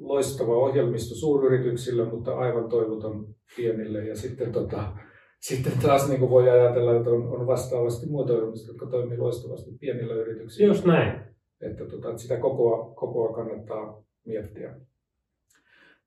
loistava 0.00 0.56
ohjelmisto 0.56 1.14
suuryrityksille, 1.14 2.04
mutta 2.04 2.38
aivan 2.38 2.68
toivoton 2.68 3.34
pienille. 3.56 4.04
Ja 4.04 4.16
sitten, 4.16 4.52
tota, 4.52 4.92
sitten 5.40 5.72
taas 5.82 6.08
niin 6.08 6.20
kuin 6.20 6.30
voi 6.30 6.50
ajatella, 6.50 6.96
että 6.96 7.10
on, 7.10 7.28
on 7.28 7.46
vastaavasti 7.46 8.06
muita 8.06 8.32
ohjelmistoja, 8.32 8.70
jotka 8.70 8.86
toimii 8.86 9.18
loistavasti 9.18 9.70
pienillä 9.80 10.14
yrityksillä. 10.14 10.66
Just 10.66 10.84
näin. 10.84 11.35
Että, 11.60 11.84
tota, 11.84 12.08
että 12.08 12.22
sitä 12.22 12.36
kokoa, 12.36 12.94
kokoa 12.94 13.34
kannattaa 13.34 14.02
miettiä. 14.24 14.74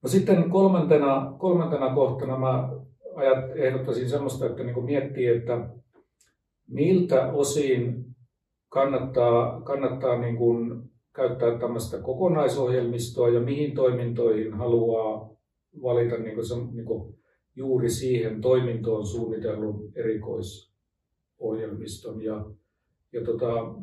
No 0.01 0.09
sitten 0.09 0.49
kolmantena, 0.49 1.35
kolmantena 1.37 1.95
kohtana 1.95 2.37
mä 2.37 2.69
ajat, 3.15 3.45
ehdottaisin 3.55 4.09
sellaista, 4.09 4.45
että 4.45 4.63
niin 4.63 4.85
miettii, 4.85 5.27
että 5.27 5.69
miltä 6.67 7.33
osin 7.33 8.05
kannattaa, 8.69 9.61
kannattaa 9.61 10.19
niin 10.19 10.37
kuin 10.37 10.89
käyttää 11.13 11.59
tämmöistä 11.59 11.97
kokonaisohjelmistoa 11.97 13.29
ja 13.29 13.39
mihin 13.39 13.75
toimintoihin 13.75 14.53
haluaa 14.53 15.29
valita 15.81 16.17
niin 16.17 16.35
kuin 16.35 16.45
se, 16.45 16.55
niin 16.71 16.85
kuin 16.85 17.15
juuri 17.55 17.89
siihen 17.89 18.41
toimintoon 18.41 19.07
suunnitellun 19.07 19.91
erikoisohjelmiston. 19.95 22.21
Ja, 22.21 22.45
ja 23.13 23.25
tota, 23.25 23.75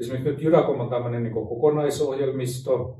esimerkiksi 0.00 0.30
nyt 0.30 0.42
Jyräkom 0.42 0.80
on 0.80 0.90
tämmöinen 0.90 1.22
niin 1.22 1.32
kokonaisohjelmisto, 1.32 2.96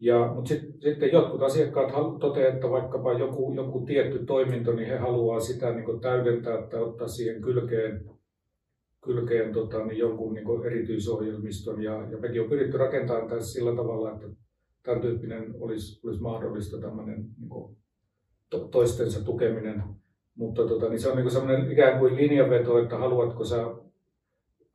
ja, 0.00 0.32
mutta 0.34 0.48
sit, 0.48 0.62
sitten 0.80 1.12
jotkut 1.12 1.42
asiakkaat 1.42 2.18
toteavat, 2.20 2.54
että 2.54 2.70
vaikkapa 2.70 3.12
joku, 3.12 3.52
joku 3.52 3.80
tietty 3.80 4.26
toiminto, 4.26 4.72
niin 4.72 4.88
he 4.88 4.96
haluaa 4.96 5.40
sitä 5.40 5.72
niin 5.72 6.00
täydentää 6.00 6.62
tai 6.62 6.82
ottaa 6.82 7.08
siihen 7.08 7.42
kylkeen 7.42 8.16
kylkeen 9.06 9.52
tota, 9.52 9.84
niin 9.84 9.98
jonkun 9.98 10.34
niin 10.34 10.44
kuin 10.44 10.66
erityisohjelmiston. 10.66 11.82
Ja, 11.82 12.10
ja 12.10 12.18
mekin 12.18 12.42
on 12.42 12.48
pyritty 12.48 12.76
rakentamaan 12.76 13.28
tässä 13.28 13.52
sillä 13.52 13.76
tavalla, 13.76 14.12
että 14.12 14.26
tämän 14.82 15.00
tyyppinen 15.00 15.54
olisi, 15.60 16.06
olisi 16.06 16.22
mahdollista 16.22 16.78
tämmöinen 16.78 17.24
niin 17.38 17.48
kuin 17.48 17.76
to, 18.50 18.58
toistensa 18.58 19.24
tukeminen. 19.24 19.82
Mutta 20.36 20.66
tota, 20.66 20.88
niin 20.88 21.00
se 21.00 21.08
on 21.08 21.16
niin 21.16 21.30
semmoinen 21.30 21.72
ikään 21.72 21.98
kuin 21.98 22.16
linjanveto, 22.16 22.78
että 22.78 22.98
haluatko 22.98 23.44
sä, 23.44 23.66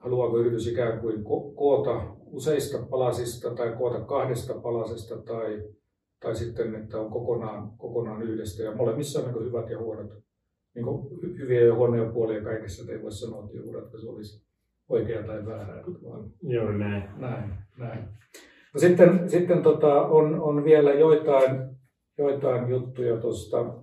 haluaako 0.04 0.38
yritys 0.38 0.68
ikään 0.68 1.00
kuin 1.00 1.16
ko- 1.16 1.56
koota 1.56 2.16
useista 2.26 2.86
palasista 2.90 3.56
tai 3.56 3.76
koota 3.78 4.02
kahdesta 4.02 4.54
palasesta 4.54 5.18
tai, 5.18 5.64
tai 6.20 6.36
sitten, 6.36 6.76
että 6.76 7.00
on 7.00 7.12
kokonaan, 7.12 7.72
kokonaan 7.78 8.22
yhdestä. 8.22 8.64
Ja 8.64 8.76
molemmissa 8.76 9.20
on 9.20 9.34
niin 9.34 9.46
hyvät 9.46 9.70
ja 9.70 9.80
huonot 9.80 10.12
niin 10.76 10.86
kuin 10.86 11.22
hyviä 11.38 11.62
ja 11.62 11.76
huonoja 11.76 12.12
puolia 12.12 12.44
kaikessa, 12.44 12.84
että 12.84 12.94
ei 12.94 13.02
voi 13.02 13.12
sanoa, 13.12 13.46
että 13.46 13.58
joku 13.58 13.72
ratkaisu 13.74 14.10
olisi 14.10 14.46
oikea 14.90 15.24
tai 15.24 15.46
väärä. 15.46 15.84
Vaan 16.04 16.30
Joo, 16.42 16.72
näin. 16.72 17.04
näin, 17.18 17.54
näin. 17.78 18.04
No 18.74 18.80
sitten 18.80 19.30
sitten 19.30 19.64
tota, 19.64 20.02
on, 20.02 20.42
on 20.42 20.64
vielä 20.64 20.94
joitain, 20.94 21.62
joitain 22.18 22.70
juttuja 22.70 23.18
tuosta. 23.18 23.74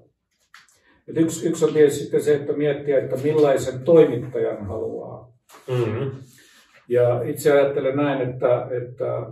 Yksi, 1.16 1.48
yksi 1.48 1.64
on 1.64 1.72
tietysti 1.72 2.00
sitten 2.00 2.22
se, 2.22 2.34
että 2.34 2.52
miettiä, 2.52 2.98
että 2.98 3.16
millaisen 3.16 3.84
toimittajan 3.84 4.66
haluaa. 4.66 5.37
Mm-hmm. 5.68 6.10
Ja 6.88 7.22
itse 7.22 7.52
ajattelen 7.52 7.96
näin, 7.96 8.30
että, 8.30 8.68
että 8.70 9.26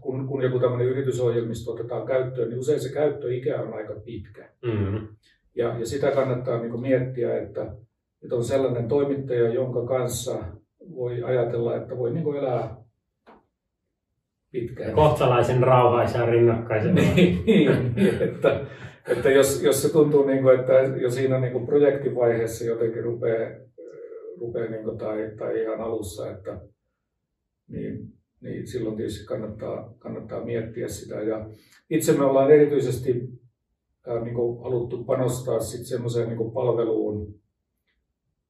kun, 0.00 0.26
kun 0.26 0.42
joku 0.42 0.58
tämmöinen 0.58 0.86
yritysohjelmisto 0.86 1.72
otetaan 1.72 2.06
käyttöön, 2.06 2.48
niin 2.48 2.58
usein 2.58 2.80
se 2.80 2.92
käyttöikä 2.92 3.60
on 3.60 3.74
aika 3.74 3.94
pitkä. 4.04 4.48
Mm-hmm. 4.62 5.08
Ja, 5.54 5.78
ja 5.78 5.86
sitä 5.86 6.10
kannattaa 6.10 6.58
niin 6.58 6.80
miettiä, 6.80 7.38
että, 7.38 7.72
että 8.22 8.36
on 8.36 8.44
sellainen 8.44 8.88
toimittaja, 8.88 9.54
jonka 9.54 9.86
kanssa 9.86 10.38
voi 10.94 11.22
ajatella, 11.22 11.76
että 11.76 11.98
voi 11.98 12.12
niin 12.12 12.36
elää 12.36 12.76
pitkään. 14.52 14.92
Kohtalaisen 14.92 15.62
rauhaisen 15.62 16.28
rinnakkaisen. 16.28 16.94
niin, 17.16 17.42
niin, 17.46 17.72
että, 18.20 18.60
että 19.08 19.30
jos, 19.30 19.62
jos 19.62 19.82
se 19.82 19.92
tuntuu, 19.92 20.26
niin 20.26 20.42
kuin, 20.42 20.60
että 20.60 20.72
jo 20.72 21.10
siinä 21.10 21.40
niin 21.40 21.52
kuin 21.52 21.66
projektivaiheessa 21.66 22.64
jotenkin 22.64 23.04
rupeaa, 23.04 23.50
rupeaa 24.40 24.70
niin 24.70 24.84
kuin, 24.84 24.98
tai, 24.98 25.32
tai 25.38 25.62
ihan 25.62 25.80
alussa, 25.80 26.30
että, 26.30 26.60
niin, 27.68 28.12
niin 28.40 28.66
silloin 28.66 28.96
tietysti 28.96 29.26
kannattaa, 29.26 29.94
kannattaa 29.98 30.44
miettiä 30.44 30.88
sitä. 30.88 31.14
Ja 31.14 31.50
itse 31.90 32.12
me 32.12 32.24
ollaan 32.24 32.50
erityisesti 32.50 33.12
niin 34.24 34.34
kuin 34.34 34.62
haluttu 34.62 35.04
panostaa 35.04 35.60
sitten 35.60 35.86
semmoiseen 35.86 36.28
niin 36.28 36.52
palveluun, 36.52 37.34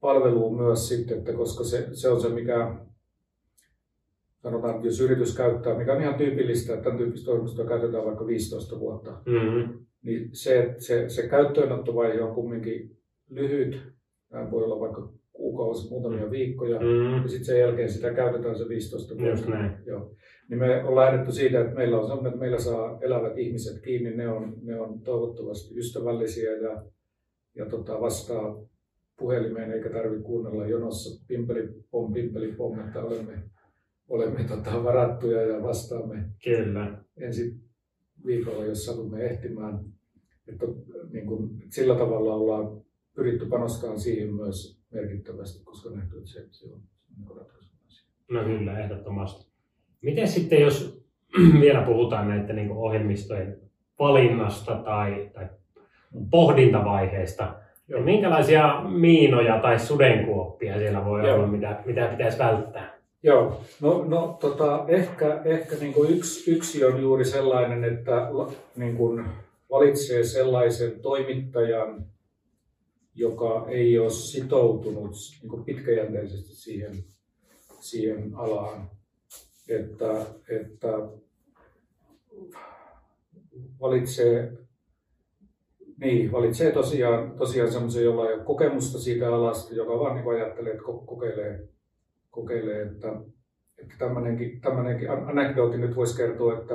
palveluun 0.01 0.57
myös 0.57 0.89
sitten, 0.89 1.19
että 1.19 1.33
koska 1.33 1.65
se, 1.65 1.89
se 1.93 2.09
on 2.09 2.21
se, 2.21 2.29
mikä 2.29 2.77
sanotaan, 4.43 4.85
jos 4.85 5.01
yritys 5.01 5.37
käyttää, 5.37 5.79
mikä 5.79 5.93
on 5.93 6.03
ihan 6.03 6.15
tyypillistä, 6.15 6.73
että 6.73 6.85
tämän 6.85 6.99
tyyppistä 6.99 7.27
toimistoa 7.27 7.67
käytetään 7.67 8.05
vaikka 8.05 8.27
15 8.27 8.81
vuotta, 8.81 9.11
mm-hmm. 9.11 9.87
niin 10.03 10.29
se, 10.33 10.75
se, 10.79 11.09
se 11.09 11.29
käyttöönottovaihe 11.29 12.23
on 12.23 12.35
kumminkin 12.35 12.97
lyhyt. 13.31 13.81
Tämä 14.29 14.51
voi 14.51 14.65
olla 14.65 14.81
vaikka 14.81 15.13
kuukausi, 15.37 15.91
muutamia 15.91 16.31
viikkoja, 16.31 16.81
mm. 16.81 17.23
ja 17.23 17.29
sitten 17.29 17.45
sen 17.45 17.61
jälkeen 17.61 17.89
sitä 17.89 18.15
käytetään 18.15 18.59
se 18.59 18.69
15 18.69 19.15
vuotta. 19.19 19.51
Joo 19.87 20.17
niin 20.49 20.59
me 20.59 20.85
on 20.85 20.97
lähdetty 20.97 21.33
siitä, 21.33 21.61
että 21.61 21.75
meillä 21.75 21.99
on 21.99 22.27
että 22.27 22.39
meillä 22.39 22.59
saa 22.59 22.99
elävät 23.01 23.39
ihmiset 23.39 23.83
kiinni, 23.83 24.17
ne 24.17 24.29
on, 24.29 24.55
ne 24.63 24.81
on 24.81 25.01
toivottavasti 25.01 25.79
ystävällisiä 25.79 26.51
ja, 26.51 26.85
ja 27.55 27.67
tota, 27.67 28.01
vastaa 28.01 28.65
puhelimeen 29.19 29.73
eikä 29.73 29.91
tarvitse 29.91 30.25
kuunnella 30.25 30.67
jonossa 30.67 31.25
pimpeli 31.29 31.69
pom, 31.91 32.13
pimpeli 32.13 32.53
pom, 32.53 32.81
että 32.81 33.03
olemme, 33.03 33.43
olemme 34.09 34.45
tota, 34.45 34.85
varattuja 34.85 35.43
ja 35.43 35.63
vastaamme 35.63 36.25
Kyllä. 36.45 36.99
ensi 37.17 37.57
viikolla, 38.27 38.65
jos 38.65 38.85
satumme 38.85 39.25
ehtimään. 39.25 39.81
Että, 40.49 40.67
niin 41.11 41.27
kuin, 41.27 41.51
sillä 41.71 41.95
tavalla 41.95 42.35
ollaan 42.35 42.83
pyritty 43.15 43.47
panostamaan 43.47 44.01
siihen 44.01 44.35
myös 44.35 44.76
merkittävästi, 44.91 45.65
koska 45.65 45.91
nähty, 45.91 46.19
että 46.19 46.31
se, 46.31 46.47
se 46.51 46.67
on 46.73 46.81
ratkaisu. 47.37 47.71
No 48.31 48.45
kyllä, 48.45 48.79
ehdottomasti. 48.79 49.53
Miten 50.03 50.29
sitten, 50.29 50.61
jos 50.61 51.07
vielä 51.61 51.83
puhutaan 51.83 52.29
näiden 52.29 52.57
niin 52.57 52.71
ohjelmistojen 52.71 53.61
valinnasta 53.99 54.75
tai, 54.75 55.31
tai 55.35 55.49
pohdintavaiheesta, 56.31 57.55
Joo. 57.89 58.01
niin 58.01 58.05
minkälaisia 58.05 58.83
miinoja 58.89 59.61
tai 59.61 59.79
sudenkuoppia 59.79 60.79
siellä 60.79 61.05
voi 61.05 61.27
Joo. 61.27 61.37
olla, 61.37 61.47
mitä, 61.47 61.83
mitä 61.85 62.07
pitäisi 62.07 62.39
välttää? 62.39 62.97
Joo, 63.23 63.61
no, 63.81 64.05
no 64.05 64.39
tota, 64.41 64.85
ehkä, 64.89 65.41
ehkä 65.45 65.77
niin 65.81 65.93
kuin 65.93 66.11
yksi, 66.11 66.51
yksi 66.51 66.85
on 66.85 67.03
juuri 67.03 67.25
sellainen, 67.25 67.85
että 67.85 68.31
niin 68.77 68.97
kuin 68.97 69.25
valitsee 69.71 70.25
sellaisen 70.25 71.01
toimittajan, 71.01 72.07
joka 73.17 73.67
ei 73.69 73.99
ole 73.99 74.11
sitoutunut 74.11 75.13
niin 75.43 75.65
pitkäjänteisesti 75.65 76.55
siihen 76.55 77.05
siihen 77.81 78.35
alaan, 78.35 78.91
että, 79.69 80.27
että 80.49 80.89
valitsee, 83.81 84.53
niin, 86.01 86.33
valitsee 86.33 86.73
tosiaan, 86.73 87.33
tosiaan 87.39 87.73
semmoisen, 87.73 88.05
jolla 88.05 88.29
ei 88.29 88.35
ole 88.35 88.45
kokemusta 88.45 88.99
siitä 88.99 89.35
alasta, 89.35 89.75
joka 89.75 89.99
vaan 89.99 90.17
niin 90.17 90.29
ajattelee, 90.31 90.73
että 90.73 90.85
kokeilee, 91.07 91.69
kokeilee 92.31 92.83
että, 92.83 93.09
että 93.79 93.95
tämmöinenkin, 93.99 94.61
tämmöinenkin 94.61 95.11
anekdootti 95.11 95.79
nyt 95.79 95.97
voisi 95.97 96.17
kertoa, 96.17 96.59
että 96.59 96.75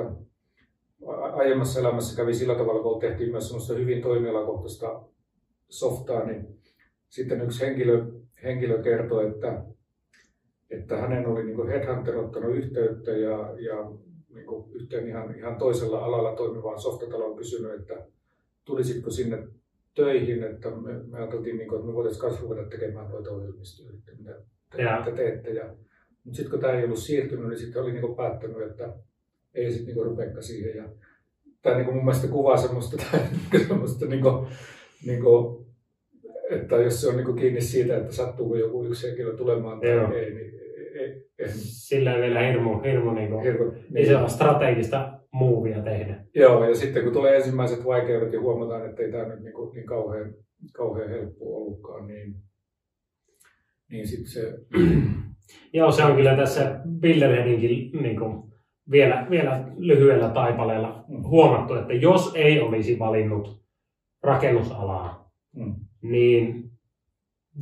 aiemmassa 1.32 1.80
elämässä 1.80 2.16
kävi 2.16 2.34
sillä 2.34 2.54
tavalla, 2.54 2.82
kun 2.82 3.00
tehtiin 3.00 3.30
myös 3.30 3.48
semmoista 3.48 3.74
hyvin 3.74 4.02
toimialakohtaista 4.02 5.02
softaa, 5.72 6.24
niin 6.24 6.58
sitten 7.08 7.40
yksi 7.40 7.66
henkilö, 7.66 8.06
henkilö 8.42 8.82
kertoi, 8.82 9.28
että, 9.28 9.64
että 10.70 10.96
hänen 10.96 11.26
oli 11.26 11.44
niin 11.44 11.68
Headhunter 11.68 12.16
ottanut 12.16 12.56
yhteyttä 12.56 13.10
ja, 13.10 13.54
ja 13.58 13.90
niin 14.34 14.46
yhteen 14.74 15.08
ihan, 15.08 15.38
ihan 15.38 15.56
toisella 15.56 15.98
alalla 15.98 16.36
toimivaan 16.36 16.80
softataloon 16.80 17.36
kysynyt, 17.36 17.80
että 17.80 18.06
tulisitko 18.64 19.10
sinne 19.10 19.48
töihin, 19.94 20.42
että 20.42 20.70
me, 20.70 20.92
me 21.02 21.18
ajateltiin, 21.18 21.56
niin 21.56 21.68
kuin, 21.68 21.78
että 21.78 21.88
me 21.88 21.94
voitaisiin 21.94 22.42
ruveta 22.42 22.68
tekemään 22.68 23.10
noita 23.10 23.30
ohjelmistoja, 23.30 23.90
että 23.98 24.12
mitä, 24.18 24.34
te, 24.76 24.98
mitä 24.98 25.16
teette. 25.16 25.50
Ja, 25.50 25.74
mutta 26.24 26.36
sitten 26.36 26.50
kun 26.50 26.60
tämä 26.60 26.72
ei 26.72 26.84
ollut 26.84 26.98
siirtynyt, 26.98 27.48
niin 27.48 27.58
sitten 27.58 27.82
oli 27.82 27.92
niin 27.92 28.16
päättänyt, 28.16 28.70
että 28.70 28.94
ei 29.54 29.72
sitten 29.72 29.94
niin 29.94 30.06
rupeakaan 30.06 30.42
siihen. 30.42 30.76
Ja, 30.76 30.88
tämä 31.62 31.76
niin 31.76 31.94
mun 31.94 32.04
mielestä 32.04 32.28
kuvaa 32.28 32.56
semmoista, 32.56 33.02
semmoista 33.68 34.06
niin 34.06 34.22
kuin, 34.22 34.46
niin 35.06 35.22
kuin, 35.22 35.61
että 36.54 36.76
jos 36.76 37.00
se 37.00 37.08
on 37.08 37.16
niin 37.16 37.36
kiinni 37.36 37.60
siitä, 37.60 37.96
että 37.96 38.12
sattuuko 38.12 38.56
joku 38.56 38.84
yksi 38.84 39.08
henkilö 39.08 39.36
tulemaan 39.36 39.80
tai 39.80 39.90
Joo. 39.90 40.12
ei, 40.12 40.34
niin 40.34 40.60
ei, 40.94 41.30
ei. 41.38 41.48
Sillä 41.54 42.14
ei 42.14 42.22
vielä 42.22 42.40
hirmu, 42.40 42.80
hirmu, 42.80 43.14
niin 43.14 43.30
kuin, 43.30 43.42
hirmu 43.42 43.70
niin. 43.70 44.06
isoa 44.06 44.28
strategista 44.28 45.18
muuvia 45.32 45.82
tehdä. 45.82 46.24
Joo, 46.34 46.64
ja 46.64 46.74
sitten 46.74 47.04
kun 47.04 47.12
tulee 47.12 47.36
ensimmäiset 47.36 47.84
vaikeudet 47.84 48.32
ja 48.32 48.40
huomataan, 48.40 48.90
että 48.90 49.02
ei 49.02 49.12
tämä 49.12 49.28
nyt 49.28 49.40
niin, 49.40 49.54
kuin, 49.54 49.74
niin 49.74 49.86
kauhean, 49.86 50.34
kauhean 50.72 51.10
helppo 51.10 51.56
ollutkaan, 51.56 52.06
niin, 52.06 52.34
niin 53.90 54.08
sitten 54.08 54.30
se... 54.30 54.52
Joo, 55.72 55.92
se 55.92 56.04
on 56.04 56.16
kyllä 56.16 56.36
tässä 56.36 56.80
Bilderheadinkin 57.00 58.02
niin 58.02 58.18
kuin, 58.18 58.52
vielä, 58.90 59.26
vielä 59.30 59.68
lyhyellä 59.76 60.28
taipaleella 60.28 61.04
mm. 61.08 61.22
huomattu, 61.22 61.74
että 61.74 61.92
jos 61.92 62.32
ei 62.34 62.60
olisi 62.60 62.98
valinnut 62.98 63.62
rakennusalaa, 64.22 65.30
mm. 65.56 65.74
Niin 66.02 66.70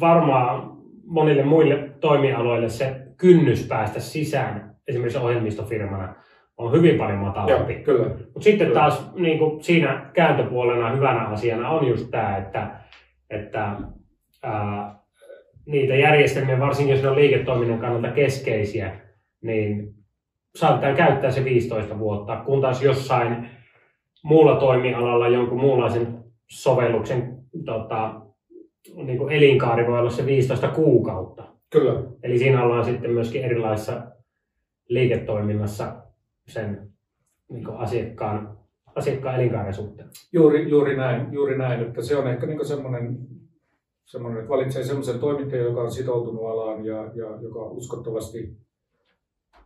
varmaan 0.00 0.78
monille 1.04 1.42
muille 1.42 1.90
toimialoille 2.00 2.68
se 2.68 2.96
kynnys 3.16 3.66
päästä 3.68 4.00
sisään 4.00 4.76
esimerkiksi 4.88 5.18
ohjelmistofirmana 5.18 6.14
on 6.56 6.72
hyvin 6.72 6.98
paljon 6.98 7.18
matalampi. 7.18 7.72
Joo, 7.72 7.82
kyllä. 7.84 8.06
Mutta 8.06 8.40
sitten 8.40 8.66
kyllä. 8.66 8.80
taas 8.80 9.14
niin 9.14 9.38
kuin 9.38 9.62
siinä 9.62 10.10
kääntöpuolena 10.12 10.90
hyvänä 10.90 11.20
asiana 11.20 11.70
on 11.70 11.88
just 11.88 12.10
tämä, 12.10 12.36
että, 12.36 12.70
että 13.30 13.76
ää, 14.42 15.00
niitä 15.66 15.94
järjestelmiä, 15.94 16.60
varsinkin 16.60 16.94
jos 16.94 17.02
ne 17.02 17.08
on 17.08 17.16
liiketoiminnan 17.16 17.78
kannalta 17.78 18.08
keskeisiä, 18.08 19.00
niin 19.42 19.94
saatetaan 20.54 20.96
käyttää 20.96 21.30
se 21.30 21.44
15 21.44 21.98
vuotta, 21.98 22.36
kun 22.36 22.60
taas 22.60 22.82
jossain 22.82 23.50
muulla 24.24 24.56
toimialalla 24.56 25.28
jonkun 25.28 25.60
muunlaisen 25.60 26.24
sovelluksen 26.50 27.38
tota, 27.64 28.20
niin 28.94 29.18
kuin 29.18 29.32
elinkaari 29.32 29.86
voi 29.86 29.98
olla 29.98 30.10
se 30.10 30.26
15 30.26 30.68
kuukautta. 30.68 31.48
Kyllä. 31.70 32.02
Eli 32.22 32.38
siinä 32.38 32.64
ollaan 32.64 32.84
sitten 32.84 33.10
myöskin 33.10 33.44
erilaisessa 33.44 34.02
liiketoiminnassa 34.88 36.02
sen 36.48 36.90
niin 37.50 37.64
kuin 37.64 37.76
asiakkaan, 37.76 38.58
asiakkaan 38.94 39.36
elinkaaren 39.36 39.74
suhteen. 39.74 40.08
Juuri, 40.32 40.70
juuri, 40.70 40.96
näin, 40.96 41.32
juuri 41.32 41.58
näin, 41.58 41.80
että 41.80 42.02
se 42.02 42.16
on 42.16 42.28
ehkä 42.28 42.46
niin 42.46 42.66
semmoinen, 42.66 43.18
semmoinen, 44.04 44.38
että 44.38 44.48
valitsee 44.48 44.84
semmoisen 44.84 45.20
toimittajan, 45.20 45.64
joka 45.64 45.82
on 45.82 45.90
sitoutunut 45.90 46.46
alaan 46.46 46.84
ja, 46.84 46.96
ja 46.96 47.40
joka 47.40 47.62
uskottavasti 47.62 48.56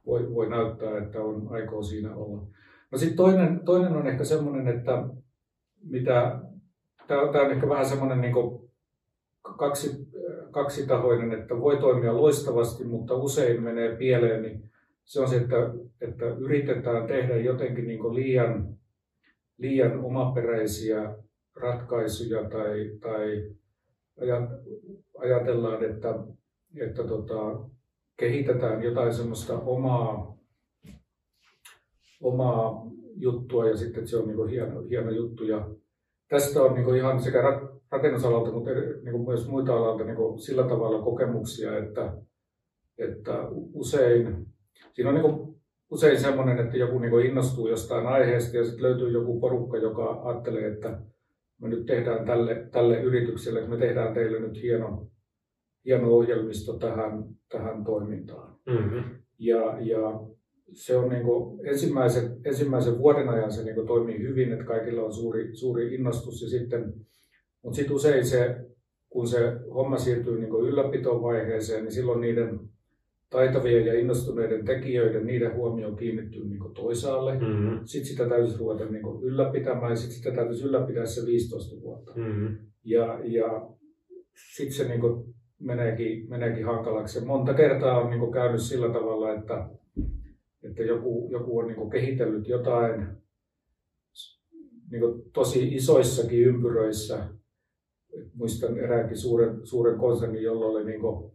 voi, 0.06 0.34
voi 0.34 0.50
näyttää, 0.50 0.98
että 0.98 1.22
on 1.22 1.48
aikoo 1.50 1.82
siinä 1.82 2.16
olla. 2.16 2.46
No 2.90 2.98
sitten 2.98 3.16
toinen, 3.16 3.60
toinen 3.64 3.96
on 3.96 4.06
ehkä 4.06 4.24
semmoinen, 4.24 4.68
että 4.68 5.08
mitä, 5.84 6.40
tämä 7.06 7.20
on 7.20 7.50
ehkä 7.50 7.68
vähän 7.68 7.86
semmoinen 7.86 8.20
niin 8.20 8.34
kaksi, 9.56 10.06
kaksitahoinen, 10.50 11.32
että 11.32 11.60
voi 11.60 11.76
toimia 11.76 12.16
loistavasti, 12.16 12.84
mutta 12.84 13.14
usein 13.14 13.62
menee 13.62 13.96
pieleen, 13.96 14.42
niin 14.42 14.70
se 15.04 15.20
on 15.20 15.28
se, 15.28 15.36
että, 15.36 15.56
että 16.00 16.26
yritetään 16.26 17.06
tehdä 17.06 17.36
jotenkin 17.36 17.86
niin 17.86 18.14
liian, 18.14 18.76
liian 19.58 20.04
omaperäisiä 20.04 21.14
ratkaisuja 21.56 22.50
tai, 22.50 22.90
tai 23.00 23.50
ajatellaan, 25.18 25.84
että, 25.84 26.14
että 26.76 27.04
tota, 27.04 27.60
kehitetään 28.16 28.82
jotain 28.82 29.14
semmoista 29.14 29.58
omaa, 29.58 30.38
omaa 32.20 32.86
juttua 33.16 33.68
ja 33.68 33.76
sitten 33.76 34.08
se 34.08 34.16
on 34.16 34.28
niin 34.28 34.48
hieno, 34.48 34.80
hieno 34.80 35.10
juttu. 35.10 35.44
Ja 35.44 35.68
tästä 36.34 36.62
on 36.62 36.74
niin 36.74 36.96
ihan 36.96 37.22
sekä 37.22 37.60
rakennusalalta, 37.90 38.52
mutta 38.52 38.70
niin 39.02 39.24
myös 39.26 39.48
muita 39.48 39.76
alalta 39.76 40.04
niin 40.04 40.38
sillä 40.38 40.62
tavalla 40.62 41.04
kokemuksia, 41.04 41.78
että, 41.78 42.12
että 42.98 43.48
usein, 43.72 44.46
siinä 44.92 45.10
on 45.10 45.14
niin 45.14 45.56
usein 45.90 46.20
semmoinen, 46.20 46.58
että 46.58 46.76
joku 46.76 46.98
niin 46.98 47.26
innostuu 47.26 47.68
jostain 47.68 48.06
aiheesta 48.06 48.56
ja 48.56 48.64
sitten 48.64 48.82
löytyy 48.82 49.10
joku 49.10 49.40
porukka, 49.40 49.76
joka 49.76 50.22
ajattelee, 50.24 50.72
että 50.72 51.00
me 51.60 51.68
nyt 51.68 51.86
tehdään 51.86 52.26
tälle, 52.26 52.68
tälle 52.72 53.00
yritykselle, 53.00 53.58
että 53.58 53.70
me 53.70 53.76
tehdään 53.76 54.14
teille 54.14 54.40
nyt 54.40 54.62
hieno, 54.62 55.06
hieno 55.84 56.08
ohjelmisto 56.08 56.78
tähän, 56.78 57.24
tähän 57.48 57.84
toimintaan. 57.84 58.56
Mm-hmm. 58.66 59.04
Ja, 59.38 59.80
ja 59.80 60.20
se 60.72 60.96
on 60.96 61.08
niin 61.08 61.22
kuin 61.22 61.68
ensimmäisen, 61.68 62.36
ensimmäisen 62.44 62.98
vuoden 62.98 63.28
ajan 63.28 63.52
se 63.52 63.64
niin 63.64 63.74
kuin 63.74 63.86
toimii 63.86 64.18
hyvin, 64.18 64.52
että 64.52 64.64
kaikilla 64.64 65.02
on 65.02 65.14
suuri, 65.14 65.56
suuri 65.56 65.94
innostus 65.94 66.42
ja 66.42 66.48
sitten, 66.48 66.94
mutta 67.62 67.76
sitten 67.76 67.96
usein 67.96 68.26
se, 68.26 68.56
kun 69.08 69.28
se 69.28 69.52
homma 69.74 69.98
siirtyy 69.98 70.38
niin 70.38 70.50
kuin 70.50 70.66
ylläpitovaiheeseen, 70.66 71.84
niin 71.84 71.92
silloin 71.92 72.20
niiden 72.20 72.60
taitavien 73.30 73.86
ja 73.86 74.00
innostuneiden 74.00 74.64
tekijöiden, 74.64 75.26
niiden 75.26 75.54
huomio 75.54 75.92
kiinnittyy 75.92 76.44
niin 76.48 76.74
toisaalle. 76.74 77.34
Mm-hmm. 77.34 77.80
Sitten 77.84 78.06
sitä 78.06 78.28
täytyisi 78.28 78.58
ruveta 78.58 78.84
niin 78.84 79.22
ylläpitämään 79.22 79.90
ja 79.90 79.96
sitten 79.96 80.16
sitä 80.16 80.30
täytyisi 80.30 80.64
ylläpitää 80.64 81.06
se 81.06 81.26
15 81.26 81.80
vuotta. 81.82 82.12
Mm-hmm. 82.16 82.58
Ja, 82.84 83.20
ja 83.24 83.68
sitten 84.56 84.74
se 84.74 84.88
niin 84.88 85.34
meneekin, 85.60 86.28
meneekin 86.30 86.64
hankalaksi. 86.64 87.18
Ja 87.18 87.24
monta 87.24 87.54
kertaa 87.54 88.00
on 88.00 88.10
niin 88.10 88.32
käynyt 88.32 88.60
sillä 88.60 88.88
tavalla, 88.88 89.34
että, 89.34 89.68
että 90.74 90.82
joku, 90.82 91.28
joku 91.30 91.58
on 91.58 91.66
niin 91.66 91.90
kehitellyt 91.90 92.48
jotain 92.48 93.06
niin 94.90 95.30
tosi 95.32 95.74
isoissakin 95.74 96.46
ympyröissä. 96.46 97.28
Muistan 98.34 98.78
eräänkin 98.78 99.16
suuren, 99.16 99.66
suuren 99.66 99.98
konsernin, 99.98 100.42
jolla 100.42 100.66
oli, 100.66 100.84
niin 100.84 101.00
kuin, 101.00 101.32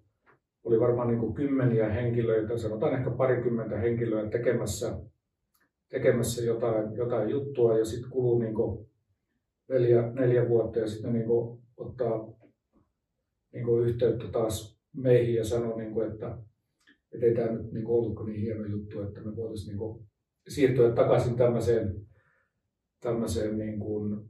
oli 0.64 0.80
varmaan 0.80 1.08
niin 1.08 1.34
kymmeniä 1.34 1.90
henkilöitä, 1.90 2.58
sanotaan 2.58 2.94
ehkä 2.94 3.10
parikymmentä 3.10 3.78
henkilöä 3.78 4.30
tekemässä, 4.30 5.00
tekemässä 5.90 6.46
jotain, 6.46 6.96
jotain 6.96 7.30
juttua 7.30 7.78
ja 7.78 7.86
sitten 7.86 8.12
kuluu 8.12 8.40
niin 8.40 8.56
neljä, 9.70 10.12
neljä 10.14 10.50
vuotta 10.50 10.80
ja 10.80 10.88
sitten 10.88 11.14
niin 11.14 11.30
ottaa 11.78 12.34
niin 13.54 13.84
yhteyttä 13.84 14.28
taas 14.28 14.80
meihin 14.94 15.36
ja 15.36 15.46
sanoi, 15.46 15.78
niin 15.78 15.94
kuin, 15.94 16.12
että, 16.12 16.38
että 17.14 17.26
ei 17.26 17.36
tämä 17.36 17.52
nyt 17.52 17.72
niin 17.72 17.86
kuin 17.86 17.96
ollutko 17.96 18.24
niin 18.24 18.42
hieno 18.42 18.66
juttu, 18.66 19.02
että 19.02 19.22
me 19.22 19.36
voitaisiin 19.36 19.68
niin 19.68 19.78
kuin 19.78 20.06
siirtyä 20.48 20.92
takaisin 20.92 21.36
tämmöiseen, 21.36 21.96
tämmöiseen 23.02 23.58
niin 23.58 23.80
kuin, 23.80 24.30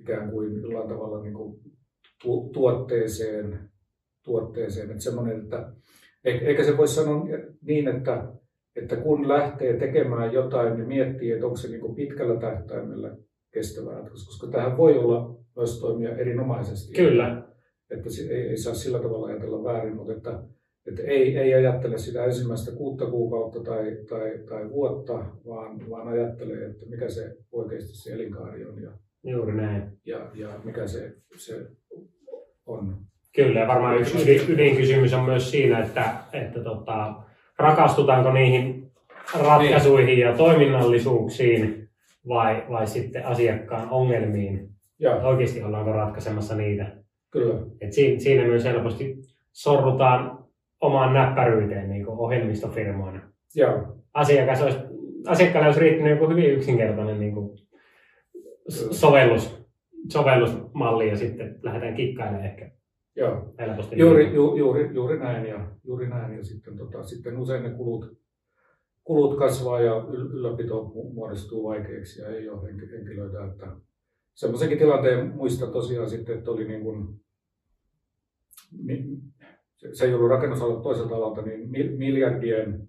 ikään 0.00 0.30
kuin 0.30 0.62
jollain 0.62 0.88
tavalla 0.88 1.22
niin 1.22 1.34
kuin 1.34 1.60
tu- 2.22 2.50
tuotteeseen, 2.52 3.70
tuotteeseen. 4.24 4.90
Että 4.90 5.02
semmoinen, 5.02 5.42
että, 5.42 5.72
eikä 6.24 6.64
se 6.64 6.76
voi 6.76 6.88
sanoa 6.88 7.26
niin, 7.62 7.88
että, 7.88 8.32
että 8.76 8.96
kun 8.96 9.28
lähtee 9.28 9.78
tekemään 9.78 10.32
jotain, 10.32 10.76
niin 10.76 10.88
miettii, 10.88 11.32
että 11.32 11.46
onko 11.46 11.56
se 11.56 11.68
niin 11.68 11.80
kuin 11.80 11.94
pitkällä 11.94 12.40
tähtäimellä 12.40 13.16
kestävää, 13.52 14.02
koska 14.02 14.46
tähän 14.46 14.76
voi 14.76 14.98
olla 14.98 15.38
myös 15.56 15.80
toimia 15.80 16.16
erinomaisesti. 16.16 16.94
Kyllä 16.94 17.48
että 17.90 18.08
ei, 18.30 18.48
ei 18.48 18.56
saa 18.56 18.74
sillä 18.74 18.98
tavalla 18.98 19.26
ajatella 19.26 19.64
väärin, 19.64 19.96
mutta 19.96 20.12
että, 20.12 20.42
että 20.88 21.02
ei, 21.02 21.38
ei 21.38 21.54
ajattele 21.54 21.98
sitä 21.98 22.24
ensimmäistä 22.24 22.72
kuutta 22.72 23.06
kuukautta 23.06 23.60
tai, 23.60 23.96
tai, 24.08 24.38
tai 24.48 24.70
vuotta, 24.70 25.24
vaan, 25.46 25.90
vaan 25.90 26.08
ajattelee, 26.08 26.66
että 26.66 26.86
mikä 26.86 27.08
se 27.08 27.36
oikeasti 27.52 27.96
se 27.96 28.12
elinkaari 28.12 28.64
on 28.64 28.82
ja, 28.82 28.90
Juuri 29.24 29.56
näin. 29.56 29.82
ja, 30.04 30.30
ja 30.34 30.48
mikä 30.64 30.86
se, 30.86 31.12
se 31.36 31.66
on. 32.66 32.96
Kyllä, 33.36 33.60
ja 33.60 33.68
varmaan 33.68 34.00
yksi 34.00 34.22
ydin, 34.22 34.54
ydinkysymys 34.54 35.14
on 35.14 35.24
myös 35.24 35.50
siinä, 35.50 35.84
että, 35.84 36.14
että 36.32 36.60
tota, 36.60 37.14
rakastutaanko 37.58 38.32
niihin 38.32 38.90
ratkaisuihin 39.40 40.06
niin. 40.06 40.18
ja 40.18 40.36
toiminnallisuuksiin 40.36 41.88
vai, 42.28 42.64
vai 42.70 42.86
sitten 42.86 43.26
asiakkaan 43.26 43.90
ongelmiin. 43.90 44.68
Ja. 44.98 45.16
Oikeasti 45.16 45.62
ollaanko 45.62 45.92
ratkaisemassa 45.92 46.56
niitä. 46.56 46.96
Kyllä. 47.30 47.54
Et 47.80 47.92
siinä, 47.92 48.20
siinä 48.20 48.44
myös 48.44 48.64
helposti 48.64 49.16
sorrutaan 49.52 50.37
omaan 50.80 51.14
näppäryyteen 51.14 51.90
niin 51.90 52.08
ohjelmistofirmoina. 52.08 53.20
Joo. 53.54 53.96
Asiakas 54.14 54.62
olisi, 54.62 54.78
asiakkaalle 55.26 55.66
olisi 55.66 55.80
riittänyt 55.80 56.10
joku 56.10 56.30
hyvin 56.30 56.50
yksinkertainen 56.50 57.20
niin 57.20 57.34
kuin 57.34 57.58
sovellus, 58.90 59.58
sovellusmalli 60.12 61.08
ja 61.08 61.16
sitten 61.16 61.58
lähdetään 61.62 61.94
kikkailemaan 61.94 62.44
ehkä 62.44 62.70
Joo. 63.16 63.54
helposti. 63.58 63.98
Juuri, 63.98 64.34
ju, 64.34 64.56
juuri, 64.56 64.90
juuri, 64.94 65.18
näin 65.18 65.46
ja, 65.46 65.66
juuri 65.84 66.08
näin 66.08 66.36
ja 66.36 66.44
sitten, 66.44 66.76
tota, 66.76 67.02
sitten 67.02 67.38
usein 67.38 67.62
ne 67.62 67.70
kulut, 67.70 68.18
kulut 69.04 69.38
kasvaa 69.38 69.80
ja 69.80 70.06
ylläpito 70.08 70.84
muodostuu 71.14 71.68
vaikeaksi 71.68 72.20
ja 72.20 72.28
ei 72.28 72.48
ole 72.48 72.68
henkilöitä. 72.92 73.44
Että 73.44 73.66
semmoisenkin 74.34 74.78
tilanteen 74.78 75.28
muista 75.28 75.66
tosiaan 75.66 76.10
sitten, 76.10 76.38
että 76.38 76.50
oli 76.50 76.68
niin 76.68 76.82
kuin, 76.82 77.20
niin, 78.84 79.22
se 79.92 80.04
ei 80.04 80.14
ollut 80.14 80.30
rakennusalalta 80.30 80.82
toiselta 80.82 81.16
alalta, 81.16 81.42
niin 81.42 81.70
miljardien 81.98 82.88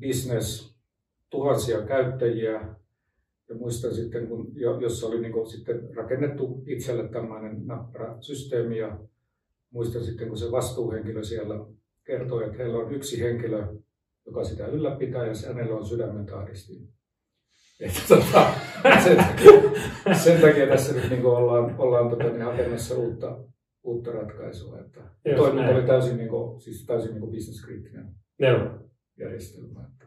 business, 0.00 0.76
tuhansia 1.30 1.82
käyttäjiä. 1.82 2.76
Ja 3.48 3.54
muistan 3.54 3.94
sitten, 3.94 4.26
kun, 4.26 4.52
jossa 4.80 5.06
oli 5.06 5.20
niin 5.20 5.50
sitten 5.50 5.96
rakennettu 5.96 6.64
itselle 6.66 7.08
tämmöinen 7.08 7.66
näppärä 7.66 8.16
systeemi 8.20 8.78
ja 8.78 8.98
muistan 9.70 10.04
sitten, 10.04 10.28
kun 10.28 10.38
se 10.38 10.50
vastuuhenkilö 10.50 11.24
siellä 11.24 11.54
kertoi, 12.04 12.44
että 12.44 12.56
heillä 12.56 12.78
on 12.78 12.94
yksi 12.94 13.22
henkilö, 13.22 13.66
joka 14.26 14.44
sitä 14.44 14.66
ylläpitää 14.66 15.26
ja 15.26 15.32
hänellä 15.46 15.76
on 15.76 15.86
sydämen 15.86 16.26
tahdistin. 16.26 16.88
tota, 18.08 18.54
sen, 19.04 19.24
sen, 20.16 20.40
takia 20.40 20.66
tässä 20.66 20.94
nyt 20.94 21.10
niin 21.10 21.26
ollaan, 21.26 21.74
ollaan 21.78 22.10
tota, 22.10 22.24
niin 22.24 22.42
hakemassa 22.42 22.94
uutta, 22.94 23.38
uutta 23.82 24.10
ratkaisua. 24.10 24.78
Että 24.80 25.00
toiminta 25.36 25.74
oli 25.74 25.82
täysin, 25.82 26.16
niin 26.16 26.28
kuin, 26.28 26.60
siis 26.60 26.86
täysin 26.86 27.14
niin 27.14 27.30
bisneskriittinen 27.30 28.06
järjestelmä. 29.18 29.80
Että. 29.80 30.06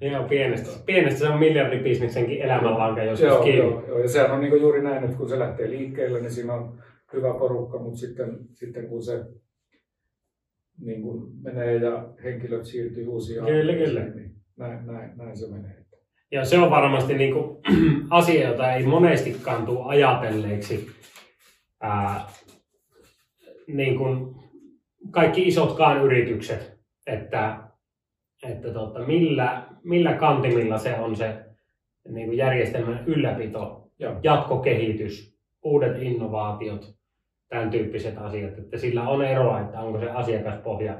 Joo, 0.00 0.28
pienestä, 0.28 0.70
pienestä 0.86 1.18
se 1.18 1.28
on 1.28 1.38
miljardibisneksenkin 1.38 2.42
elämänlanka 2.42 3.02
joskus 3.02 3.28
joo, 3.28 3.42
kiinni. 3.42 3.70
Joo, 3.70 3.86
joo, 3.88 3.98
ja 3.98 4.08
sehän 4.08 4.30
on 4.30 4.40
niin 4.40 4.60
juuri 4.60 4.82
näin, 4.82 5.04
että 5.04 5.16
kun 5.16 5.28
se 5.28 5.38
lähtee 5.38 5.70
liikkeelle, 5.70 6.20
niin 6.20 6.32
siinä 6.32 6.52
on 6.54 6.78
hyvä 7.12 7.34
porukka, 7.34 7.78
mutta 7.78 7.98
sitten, 7.98 8.38
sitten 8.52 8.88
kun 8.88 9.02
se 9.02 9.24
niin 10.78 11.02
kun 11.02 11.32
menee 11.42 11.76
ja 11.76 12.08
henkilöt 12.24 12.64
siirtyy 12.64 13.06
uusiin 13.06 13.44
kyllä, 13.44 13.72
kyllä. 13.72 14.04
niin 14.04 14.34
näin, 14.56 14.86
näin, 14.86 15.10
näin 15.16 15.36
se 15.36 15.50
menee. 15.50 15.84
Ja 16.30 16.44
se 16.44 16.58
on 16.58 16.70
varmasti 16.70 17.14
niin 17.14 17.34
kuin, 17.34 17.58
asia, 18.10 18.48
jota 18.48 18.72
ei 18.72 18.86
monestikaan 18.86 19.66
tule 19.66 19.84
ajatelleeksi. 19.84 20.90
Ää, 21.80 22.20
niin 23.66 23.98
kuin 23.98 24.34
kaikki 25.10 25.42
isotkaan 25.42 26.02
yritykset, 26.02 26.78
että, 27.06 27.58
että 28.42 28.72
tota, 28.72 28.98
millä, 28.98 29.66
millä 29.82 30.12
kantimilla 30.12 30.78
se 30.78 30.98
on 30.98 31.16
se 31.16 31.44
niin 32.08 32.26
kuin 32.26 32.38
järjestelmän 32.38 33.04
ylläpito, 33.06 33.90
ja. 33.98 34.20
jatkokehitys, 34.22 35.38
uudet 35.62 36.02
innovaatiot, 36.02 36.94
tämän 37.48 37.70
tyyppiset 37.70 38.18
asiat. 38.18 38.58
Että 38.58 38.78
sillä 38.78 39.08
on 39.08 39.24
eroa, 39.24 39.60
että 39.60 39.80
onko 39.80 39.98
se 39.98 40.10
asiakaspohja 40.10 40.98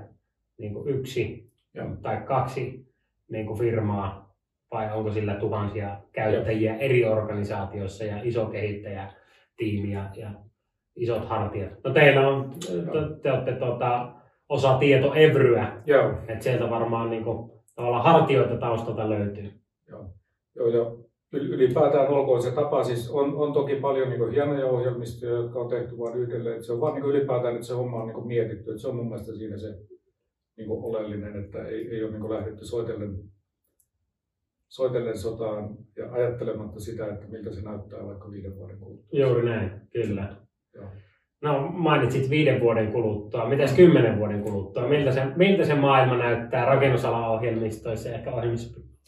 niin 0.59 0.75
kuin 0.75 0.89
yksi 0.89 1.51
ja. 1.75 1.87
tai 2.03 2.17
kaksi 2.17 2.87
niin 3.31 3.47
kuin 3.47 3.59
firmaa 3.59 4.35
vai 4.71 4.93
onko 4.93 5.13
sillä 5.13 5.35
tuhansia 5.35 5.97
käyttäjiä 6.13 6.73
ja. 6.73 6.79
eri 6.79 7.05
organisaatioissa 7.05 8.05
ja 8.05 8.21
iso 8.23 8.47
kehittäjätiimi 8.47 9.93
ja, 9.93 10.11
ja 10.17 10.31
isot 10.97 11.25
hartiat. 11.25 11.73
No 11.85 11.93
teillä 11.93 12.29
on, 12.29 12.51
te, 12.61 13.21
te 13.23 13.33
olette 13.33 13.53
tuota, 13.53 14.13
osa 14.49 14.79
tietoevryä, 14.79 15.83
Joo. 15.87 16.11
että 16.29 16.45
sieltä 16.45 16.71
varmaan 16.71 17.11
niin 17.11 17.25
kuin, 17.25 17.51
tavallaan 17.75 18.05
hartioita 18.05 18.57
taustalta 18.57 19.11
löytyy. 19.11 19.53
Joo, 19.89 20.07
Joo 20.57 20.69
ja 20.69 21.05
ylipäätään 21.33 22.09
olkoon 22.09 22.43
se 22.43 22.51
tapa, 22.51 22.85
siis 22.85 23.11
on, 23.11 23.35
on 23.35 23.53
toki 23.53 23.77
paljon 23.77 24.09
niin 24.09 24.31
hienoja 24.31 24.67
ohjelmistoja, 24.67 25.33
jotka 25.33 25.59
on 25.59 25.69
tehty 25.69 25.99
vain 25.99 26.19
yhdelle, 26.19 26.51
että 26.51 26.67
se 26.67 26.73
on 26.73 26.81
vaan 26.81 26.95
niin 26.95 27.05
ylipäätään, 27.05 27.55
että 27.55 27.67
se 27.67 27.75
homma 27.75 28.03
on 28.03 28.09
niin 28.09 28.27
mietitty, 28.27 28.71
että 28.71 28.83
se 28.83 28.89
on 28.89 28.97
mun 28.97 29.09
mielestä 29.09 29.33
siinä 29.33 29.59
se 29.59 29.79
niin 30.57 30.71
oleellinen, 30.71 31.45
että 31.45 31.67
ei, 31.67 31.89
ei 31.89 32.05
ole 32.05 32.13
niin 32.13 32.31
lähdetty 32.31 32.67
soitellen, 32.67 33.19
soitellen 34.69 35.19
sotaan 35.19 35.77
ja 35.97 36.13
ajattelematta 36.13 36.81
sitä, 36.81 37.07
että 37.07 37.27
miltä 37.27 37.53
se 37.53 37.63
näyttää 37.63 38.07
vaikka 38.07 38.31
viiden 38.31 38.57
vuoden 38.57 38.79
kuluttua. 38.79 39.21
Juuri 39.21 39.45
näin, 39.45 39.71
kyllä. 39.93 40.44
No 41.43 41.69
mainitsit 41.73 42.31
viiden 42.31 42.61
vuoden 42.61 42.93
kuluttua. 42.93 43.49
Mitäs 43.49 43.73
kymmenen 43.73 44.19
vuoden 44.19 44.43
kuluttua? 44.43 44.89
Miltä 44.89 45.13
se, 45.13 45.25
miltä 45.37 45.65
se 45.65 45.75
maailma 45.75 46.17
näyttää 46.17 46.65
rakennusalan 46.65 47.31
ohjelmistoissa 47.31 48.09
ja 48.09 48.15
ehkä 48.15 48.33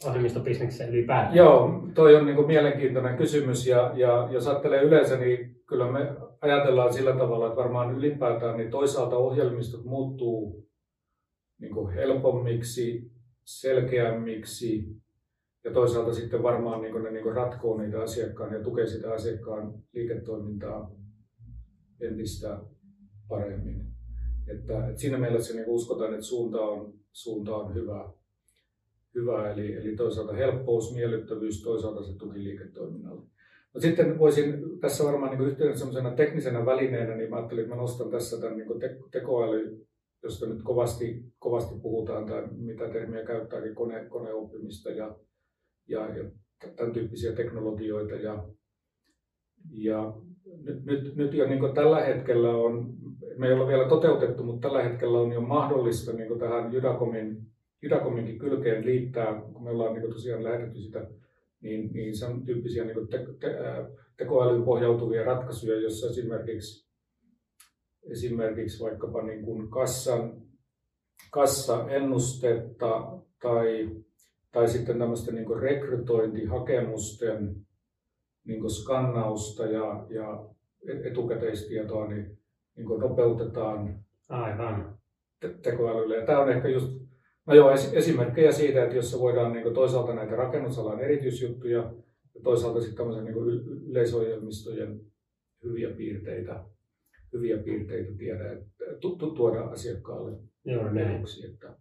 ohjelmistobisneksessä 0.05 0.85
ylipäätään? 0.85 1.35
Joo, 1.35 1.87
toi 1.93 2.15
on 2.15 2.25
niin 2.25 2.47
mielenkiintoinen 2.47 3.17
kysymys 3.17 3.67
ja, 3.67 3.91
ja 3.95 4.27
jos 4.31 4.47
ajattelee 4.47 4.81
yleensä, 4.81 5.17
niin 5.17 5.55
kyllä 5.65 5.91
me 5.91 6.15
ajatellaan 6.41 6.93
sillä 6.93 7.13
tavalla, 7.13 7.47
että 7.47 7.57
varmaan 7.57 7.95
ylipäätään 7.95 8.57
niin 8.57 8.71
toisaalta 8.71 9.17
ohjelmistot 9.17 9.85
muuttuu 9.85 10.67
niin 11.61 11.89
helpommiksi, 11.95 13.11
selkeämmiksi 13.45 14.85
ja 15.63 15.71
toisaalta 15.71 16.13
sitten 16.13 16.43
varmaan 16.43 16.81
niin 16.81 17.03
ne 17.03 17.11
niin 17.11 17.35
ratkoo 17.35 17.77
niitä 17.77 18.01
asiakkaan 18.01 18.53
ja 18.53 18.63
tukee 18.63 18.87
sitä 18.87 19.13
asiakkaan 19.13 19.73
liiketoimintaa 19.93 20.91
entistä 22.01 22.59
paremmin. 23.27 23.85
Että, 24.47 24.87
että 24.87 25.01
siinä 25.01 25.17
mielessä 25.17 25.53
niin 25.53 25.69
uskotaan, 25.69 26.13
että 26.13 26.25
suunta 26.25 26.61
on, 26.61 26.93
suunta 27.11 27.55
on 27.55 27.73
hyvä, 27.73 28.09
hyvä 29.15 29.51
eli, 29.51 29.73
eli 29.73 29.95
toisaalta 29.95 30.33
helppous, 30.33 30.93
miellyttävyys, 30.93 31.63
toisaalta 31.63 32.03
se 32.03 32.17
tuki 32.17 32.43
liiketoiminnalle. 32.43 33.21
Mutta 33.73 33.87
sitten 33.87 34.19
voisin 34.19 34.79
tässä 34.79 35.03
varmaan 35.03 35.37
niin 35.37 35.49
yhtenä 35.49 35.75
sellaisena 35.75 36.11
teknisenä 36.11 36.65
välineenä, 36.65 37.15
niin 37.15 37.29
mä 37.29 37.35
ajattelin, 37.35 37.63
että 37.63 37.75
mä 37.75 37.81
nostan 37.81 38.11
tässä 38.11 38.41
tämän 38.41 38.57
niin 38.57 38.79
te- 38.79 38.97
tekoäly, 39.11 39.87
josta 40.23 40.45
nyt 40.45 40.63
kovasti, 40.63 41.23
kovasti 41.39 41.79
puhutaan, 41.79 42.25
tai 42.25 42.47
mitä 42.51 42.89
termiä 42.89 43.25
käyttääkin, 43.25 43.75
kone, 43.75 44.05
koneoppimista 44.05 44.89
ja, 44.89 45.15
ja, 45.87 46.15
ja 46.17 46.31
tämän 46.75 46.93
tyyppisiä 46.93 47.31
teknologioita. 47.31 48.15
Ja, 48.15 48.49
ja 49.71 50.13
nyt, 50.63 50.85
nyt, 50.85 51.15
nyt 51.15 51.33
jo 51.33 51.47
niin 51.47 51.73
tällä 51.73 52.05
hetkellä 52.05 52.49
on, 52.49 52.93
me 53.37 53.47
ei 53.47 53.53
ole 53.53 53.67
vielä 53.67 53.89
toteutettu, 53.89 54.43
mutta 54.43 54.67
tällä 54.67 54.83
hetkellä 54.83 55.19
on 55.19 55.31
jo 55.31 55.41
mahdollista 55.41 56.13
niin 56.13 56.39
tähän 56.39 56.73
Jydakomin, 56.73 57.41
Jydakominkin 57.81 58.39
kylkeen 58.39 58.85
liittää, 58.85 59.41
kun 59.53 59.63
me 59.63 59.69
ollaan 59.69 59.93
niin 59.93 60.11
tosiaan 60.11 60.43
lähetetty 60.43 60.79
sitä, 60.79 61.07
niin, 61.61 61.93
niin 61.93 62.17
sen 62.17 62.45
tyyppisiä 62.45 62.85
niin 62.85 63.07
te, 63.07 63.25
te, 63.39 63.57
tekoälyyn 64.17 64.63
pohjautuvia 64.63 65.23
ratkaisuja, 65.23 65.81
joissa 65.81 66.09
esimerkiksi, 66.09 66.87
esimerkiksi 68.11 68.83
vaikkapa 68.83 69.21
niin 69.21 69.41
kuin 69.41 69.69
kassan, 69.69 70.41
kassaennustetta 71.31 73.21
tai, 73.41 73.89
tai 74.51 74.67
sitten 74.67 74.99
tämmöisten 74.99 75.35
niin 75.35 75.59
rekrytointihakemusten 75.59 77.66
niin 78.47 78.69
skannausta 78.69 79.65
ja, 79.65 80.05
ja 80.09 80.45
etukäteistietoa 81.03 82.07
niin, 82.07 82.37
niin 82.75 82.87
nopeutetaan 82.99 83.99
Aivan. 84.29 84.97
Te- 85.39 85.57
tekoälylle. 85.61 86.15
Ja 86.15 86.25
tämä 86.25 86.39
on 86.39 86.51
ehkä 86.51 86.67
just 86.67 87.01
no 87.45 87.53
joo, 87.53 87.71
esimerkkejä 87.71 88.51
siitä, 88.51 88.83
että 88.83 88.95
jos 88.95 89.19
voidaan 89.19 89.53
niin 89.53 89.73
toisaalta 89.73 90.15
näitä 90.15 90.35
rakennusalan 90.35 90.99
erityisjuttuja 90.99 91.93
ja 92.35 92.41
toisaalta 92.43 92.81
sitten 92.81 92.97
tämmöisen 92.97 93.25
niin 93.25 93.35
yleisohjelmistojen 93.89 95.01
hyviä 95.63 95.89
piirteitä, 95.89 96.63
hyviä 97.33 97.57
piirteitä 97.57 98.11
tiedä, 98.17 98.51
että 98.51 98.75
tuoda 99.35 99.61
asiakkaalle. 99.61 100.37
Joo, 100.65 100.91
näin. 100.91 101.23
Että 101.45 101.75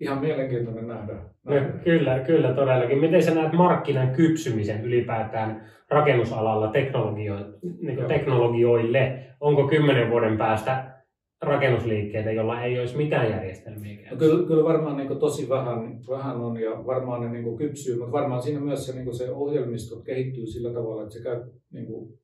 ihan 0.00 0.18
mielenkiintoinen 0.20 0.88
nähdä. 0.88 1.12
nähdä. 1.44 1.60
No, 1.60 1.78
kyllä, 1.84 2.18
kyllä 2.18 2.52
todellakin. 2.52 2.98
Miten 2.98 3.22
sä 3.22 3.34
näet 3.34 3.52
markkinan 3.52 4.10
kypsymisen 4.10 4.84
ylipäätään 4.84 5.70
rakennusalalla 5.88 6.72
teknologio- 6.72 7.58
niin 7.80 8.04
teknologioille? 8.08 9.24
Onko 9.40 9.68
kymmenen 9.68 10.10
vuoden 10.10 10.38
päästä 10.38 10.98
rakennusliikkeitä, 11.42 12.32
jolla 12.32 12.62
ei 12.62 12.80
olisi 12.80 12.96
mitään 12.96 13.30
järjestelmiä 13.30 14.10
no, 14.10 14.16
kyllä, 14.16 14.46
kyllä 14.46 14.64
varmaan 14.64 14.96
niin 14.96 15.18
tosi 15.18 15.48
vähän, 15.48 16.00
vähän 16.08 16.36
on 16.36 16.60
ja 16.60 16.86
varmaan 16.86 17.20
ne 17.20 17.28
niin 17.28 17.56
kypsyy, 17.56 17.96
mutta 17.96 18.12
varmaan 18.12 18.42
siinä 18.42 18.60
myös 18.60 18.86
se, 18.86 18.94
niin 18.94 19.14
se 19.14 19.30
ohjelmisto 19.30 20.00
kehittyy 20.00 20.46
sillä 20.46 20.72
tavalla, 20.72 21.02
että 21.02 21.14
se 21.14 21.22
käy, 21.22 21.40
niin 21.72 21.86
kuin, 21.86 22.18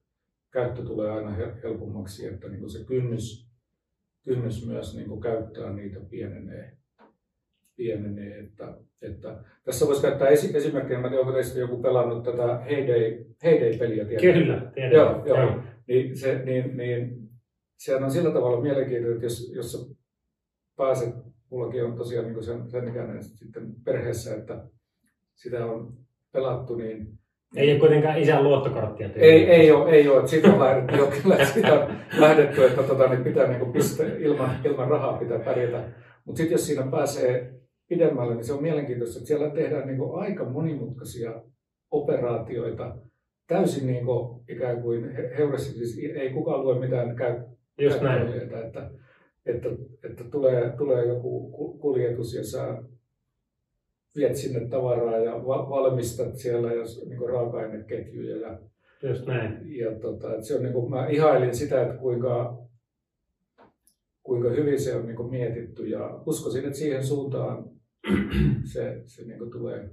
käyttö 0.52 0.82
tulee 0.82 1.10
aina 1.10 1.30
helpommaksi, 1.62 2.26
että 2.26 2.48
niin 2.48 2.70
se 2.70 2.84
kynnys 2.84 3.54
kynnys 4.24 4.66
myös 4.66 4.96
niin 4.96 5.20
käyttää 5.20 5.72
niitä 5.72 6.00
pienenee. 6.10 6.76
Pienenee 7.76 8.38
että, 8.38 8.74
että 9.02 9.36
tässä 9.64 9.86
voisi 9.86 10.02
käyttää 10.02 10.28
esi- 10.28 10.56
esimerkkinä, 10.56 11.00
mä 11.00 11.18
onko 11.18 11.32
teistä 11.32 11.58
joku 11.58 11.82
pelannut 11.82 12.24
tätä 12.24 12.58
Heyday, 12.58 13.24
Heyday-peliä. 13.44 14.04
Tiedän. 14.04 14.42
Kyllä, 14.42 14.70
tiedän. 14.74 14.92
Joo, 14.92 15.26
joo. 15.26 15.38
joo. 15.38 15.62
Niin, 15.88 16.16
se, 16.16 16.44
niin, 16.44 16.76
niin, 16.76 17.28
sehän 17.76 18.04
on 18.04 18.10
sillä 18.10 18.30
tavalla 18.30 18.60
mielenkiintoinen, 18.60 19.14
että 19.14 19.26
jos, 19.26 19.52
jos 19.54 19.72
sä 19.72 19.78
pääset, 20.76 21.14
mullakin 21.50 21.84
on 21.84 21.96
tosiaan 21.96 22.26
niin 22.26 22.44
sen, 22.44 22.70
sen 22.70 22.88
ikäinen 22.88 23.24
sitten 23.24 23.74
perheessä, 23.84 24.34
että 24.34 24.64
sitä 25.34 25.66
on 25.66 25.92
pelattu, 26.32 26.76
niin 26.76 27.18
ei 27.56 27.70
ole 27.70 27.80
kuitenkaan 27.80 28.18
isän 28.18 28.44
luottokorttia. 28.44 29.08
Ei, 29.14 29.50
ei 29.50 29.72
ole, 29.72 29.90
ei 29.90 30.08
ole. 30.08 30.28
Siitä 30.28 30.48
on 30.48 30.60
lähdetty 30.60 30.96
jo 30.96 31.06
kyllä 31.06 31.44
siitä 31.44 31.74
on 31.74 31.96
lähdetty, 32.18 32.64
että 32.64 32.82
tota, 32.82 33.08
niin 33.08 33.24
pitää 33.24 33.46
niin 33.46 33.72
piste, 33.72 34.16
ilman, 34.18 34.50
ilman 34.64 34.88
rahaa 34.88 35.18
pitää 35.18 35.38
pärjätä. 35.38 35.84
Mutta 36.24 36.36
sitten 36.36 36.54
jos 36.54 36.66
siinä 36.66 36.86
pääsee 36.90 37.54
pidemmälle, 37.94 38.34
niin 38.34 38.44
se 38.44 38.52
on 38.52 38.62
mielenkiintoista, 38.62 39.18
että 39.18 39.28
siellä 39.28 39.50
tehdään 39.50 39.86
niin 39.86 40.14
aika 40.14 40.44
monimutkaisia 40.44 41.42
operaatioita. 41.90 42.96
Täysin 43.46 43.86
niin 43.86 44.04
kuin, 44.04 44.44
ikään 44.48 44.82
kuin 44.82 45.10
heuressa, 45.38 45.72
siis 45.72 45.98
ei 46.14 46.30
kukaan 46.30 46.64
lue 46.64 46.78
mitään 46.78 47.16
käy, 47.16 47.40
Just 47.78 48.00
näin. 48.00 48.42
Että, 48.42 48.66
että, 48.66 48.90
että, 49.46 49.68
että 50.04 50.24
tulee, 50.24 50.72
tulee 50.78 51.06
joku 51.06 51.50
kuljetus 51.80 52.34
ja 52.34 52.44
sä 52.44 52.82
viet 54.16 54.36
sinne 54.36 54.68
tavaraa 54.68 55.18
ja 55.18 55.32
valmistat 55.46 56.36
siellä 56.36 56.72
jos, 56.72 57.06
niin 57.08 57.28
raaka-aineketjuja. 57.28 58.36
Ja, 58.36 58.58
Just 59.02 59.26
näin. 59.26 59.78
Ja 59.78 59.98
tota, 59.98 60.30
että 60.30 60.46
se 60.46 60.56
on, 60.56 60.62
niin 60.62 60.72
kuin, 60.72 60.90
mä 60.90 61.08
ihailin 61.08 61.54
sitä, 61.54 61.82
että 61.82 61.96
kuinka, 61.96 62.58
kuinka 64.22 64.50
hyvin 64.50 64.80
se 64.80 64.96
on 64.96 65.06
niin 65.06 65.16
kuin 65.16 65.30
mietitty 65.30 65.86
ja 65.86 66.22
uskoisin, 66.26 66.64
että 66.64 66.78
siihen 66.78 67.06
suuntaan 67.06 67.73
se, 68.72 69.02
se 69.06 69.24
niin 69.24 69.38
kuin 69.38 69.50
tulee. 69.50 69.90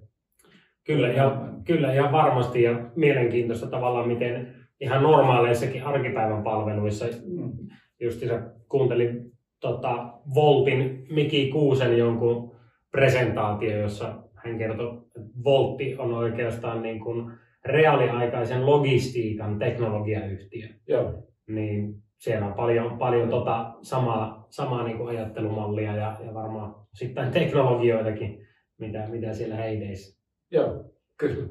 Kyllä, 0.83 1.07
ja, 1.07 1.47
kyllä, 1.65 1.93
ja 1.93 2.11
varmasti 2.11 2.63
ja 2.63 2.91
mielenkiintoista 2.95 3.67
tavallaan, 3.67 4.07
miten 4.07 4.55
ihan 4.79 5.03
normaaleissakin 5.03 5.83
arkipäivän 5.83 6.43
palveluissa, 6.43 7.05
mm. 7.05 7.51
just 7.99 8.23
kuuntelin 8.69 9.31
tota, 9.59 10.13
Voltin 10.35 11.07
Miki 11.09 11.49
Kuusen 11.51 11.97
jonkun 11.97 12.55
presentaatio, 12.91 13.77
jossa 13.77 14.23
hän 14.35 14.57
kertoi, 14.57 14.97
että 14.97 15.29
Voltti 15.43 15.95
on 15.97 16.13
oikeastaan 16.13 16.81
niin 16.81 16.99
kuin 16.99 17.31
reaaliaikaisen 17.65 18.65
logistiikan 18.65 19.59
teknologiayhtiö. 19.59 20.67
Joo. 20.87 21.23
Niin 21.47 21.95
siellä 22.21 22.47
on 22.47 22.53
paljon, 22.53 22.97
paljon 22.97 23.29
tota 23.29 23.73
samaa, 23.81 24.47
samaa 24.49 24.83
niin 24.83 24.97
kuin 24.97 25.09
ajattelumallia 25.09 25.95
ja, 25.95 26.17
ja 26.25 26.33
varmaan 26.33 26.75
sitten 26.93 27.31
teknologioitakin, 27.31 28.47
mitä, 28.77 29.07
mitä 29.07 29.33
siellä 29.33 29.55
heideissä. 29.55 30.21
Joo, 30.51 30.83
kyllä. 31.17 31.47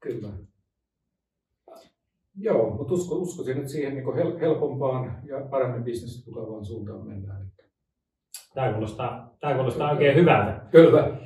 kyllä. 0.00 0.28
Joo, 2.36 2.70
mutta 2.70 2.94
usko, 2.94 3.14
uskoisin, 3.14 3.56
että 3.56 3.68
siihen 3.68 3.94
niin 3.94 4.38
helpompaan 4.40 5.18
ja 5.24 5.40
paremmin 5.50 5.84
bisnestä 5.84 6.24
tukevaan 6.24 6.64
suuntaan 6.64 7.06
mennään. 7.06 7.46
Tämä 8.54 8.72
kuulostaa, 8.72 9.34
tämä 9.40 9.54
kuulostaa 9.54 9.90
oikein 9.90 10.16
hyvältä. 10.16 10.60
Kyllä. 10.70 11.16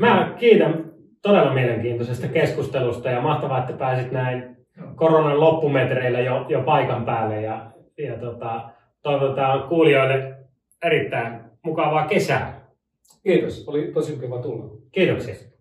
Mä 0.00 0.34
kiitän 0.38 0.92
todella 1.22 1.54
mielenkiintoisesta 1.54 2.28
keskustelusta 2.28 3.10
ja 3.10 3.20
mahtavaa, 3.20 3.58
että 3.60 3.72
pääsit 3.72 4.12
näin 4.12 4.56
koronan 4.94 5.40
loppumetreillä 5.40 6.20
jo, 6.20 6.46
jo 6.48 6.62
paikan 6.62 7.04
päälle 7.04 7.40
ja, 7.40 7.72
ja 8.06 8.18
tota, 8.18 8.70
toivotetaan 9.02 9.68
kuulijoille 9.68 10.34
erittäin 10.84 11.40
mukavaa 11.62 12.06
kesää. 12.06 12.70
Kiitos, 13.22 13.68
oli 13.68 13.90
tosi 13.94 14.16
kiva 14.16 14.42
tulla. 14.42 14.76
Kiitoksia. 14.92 15.51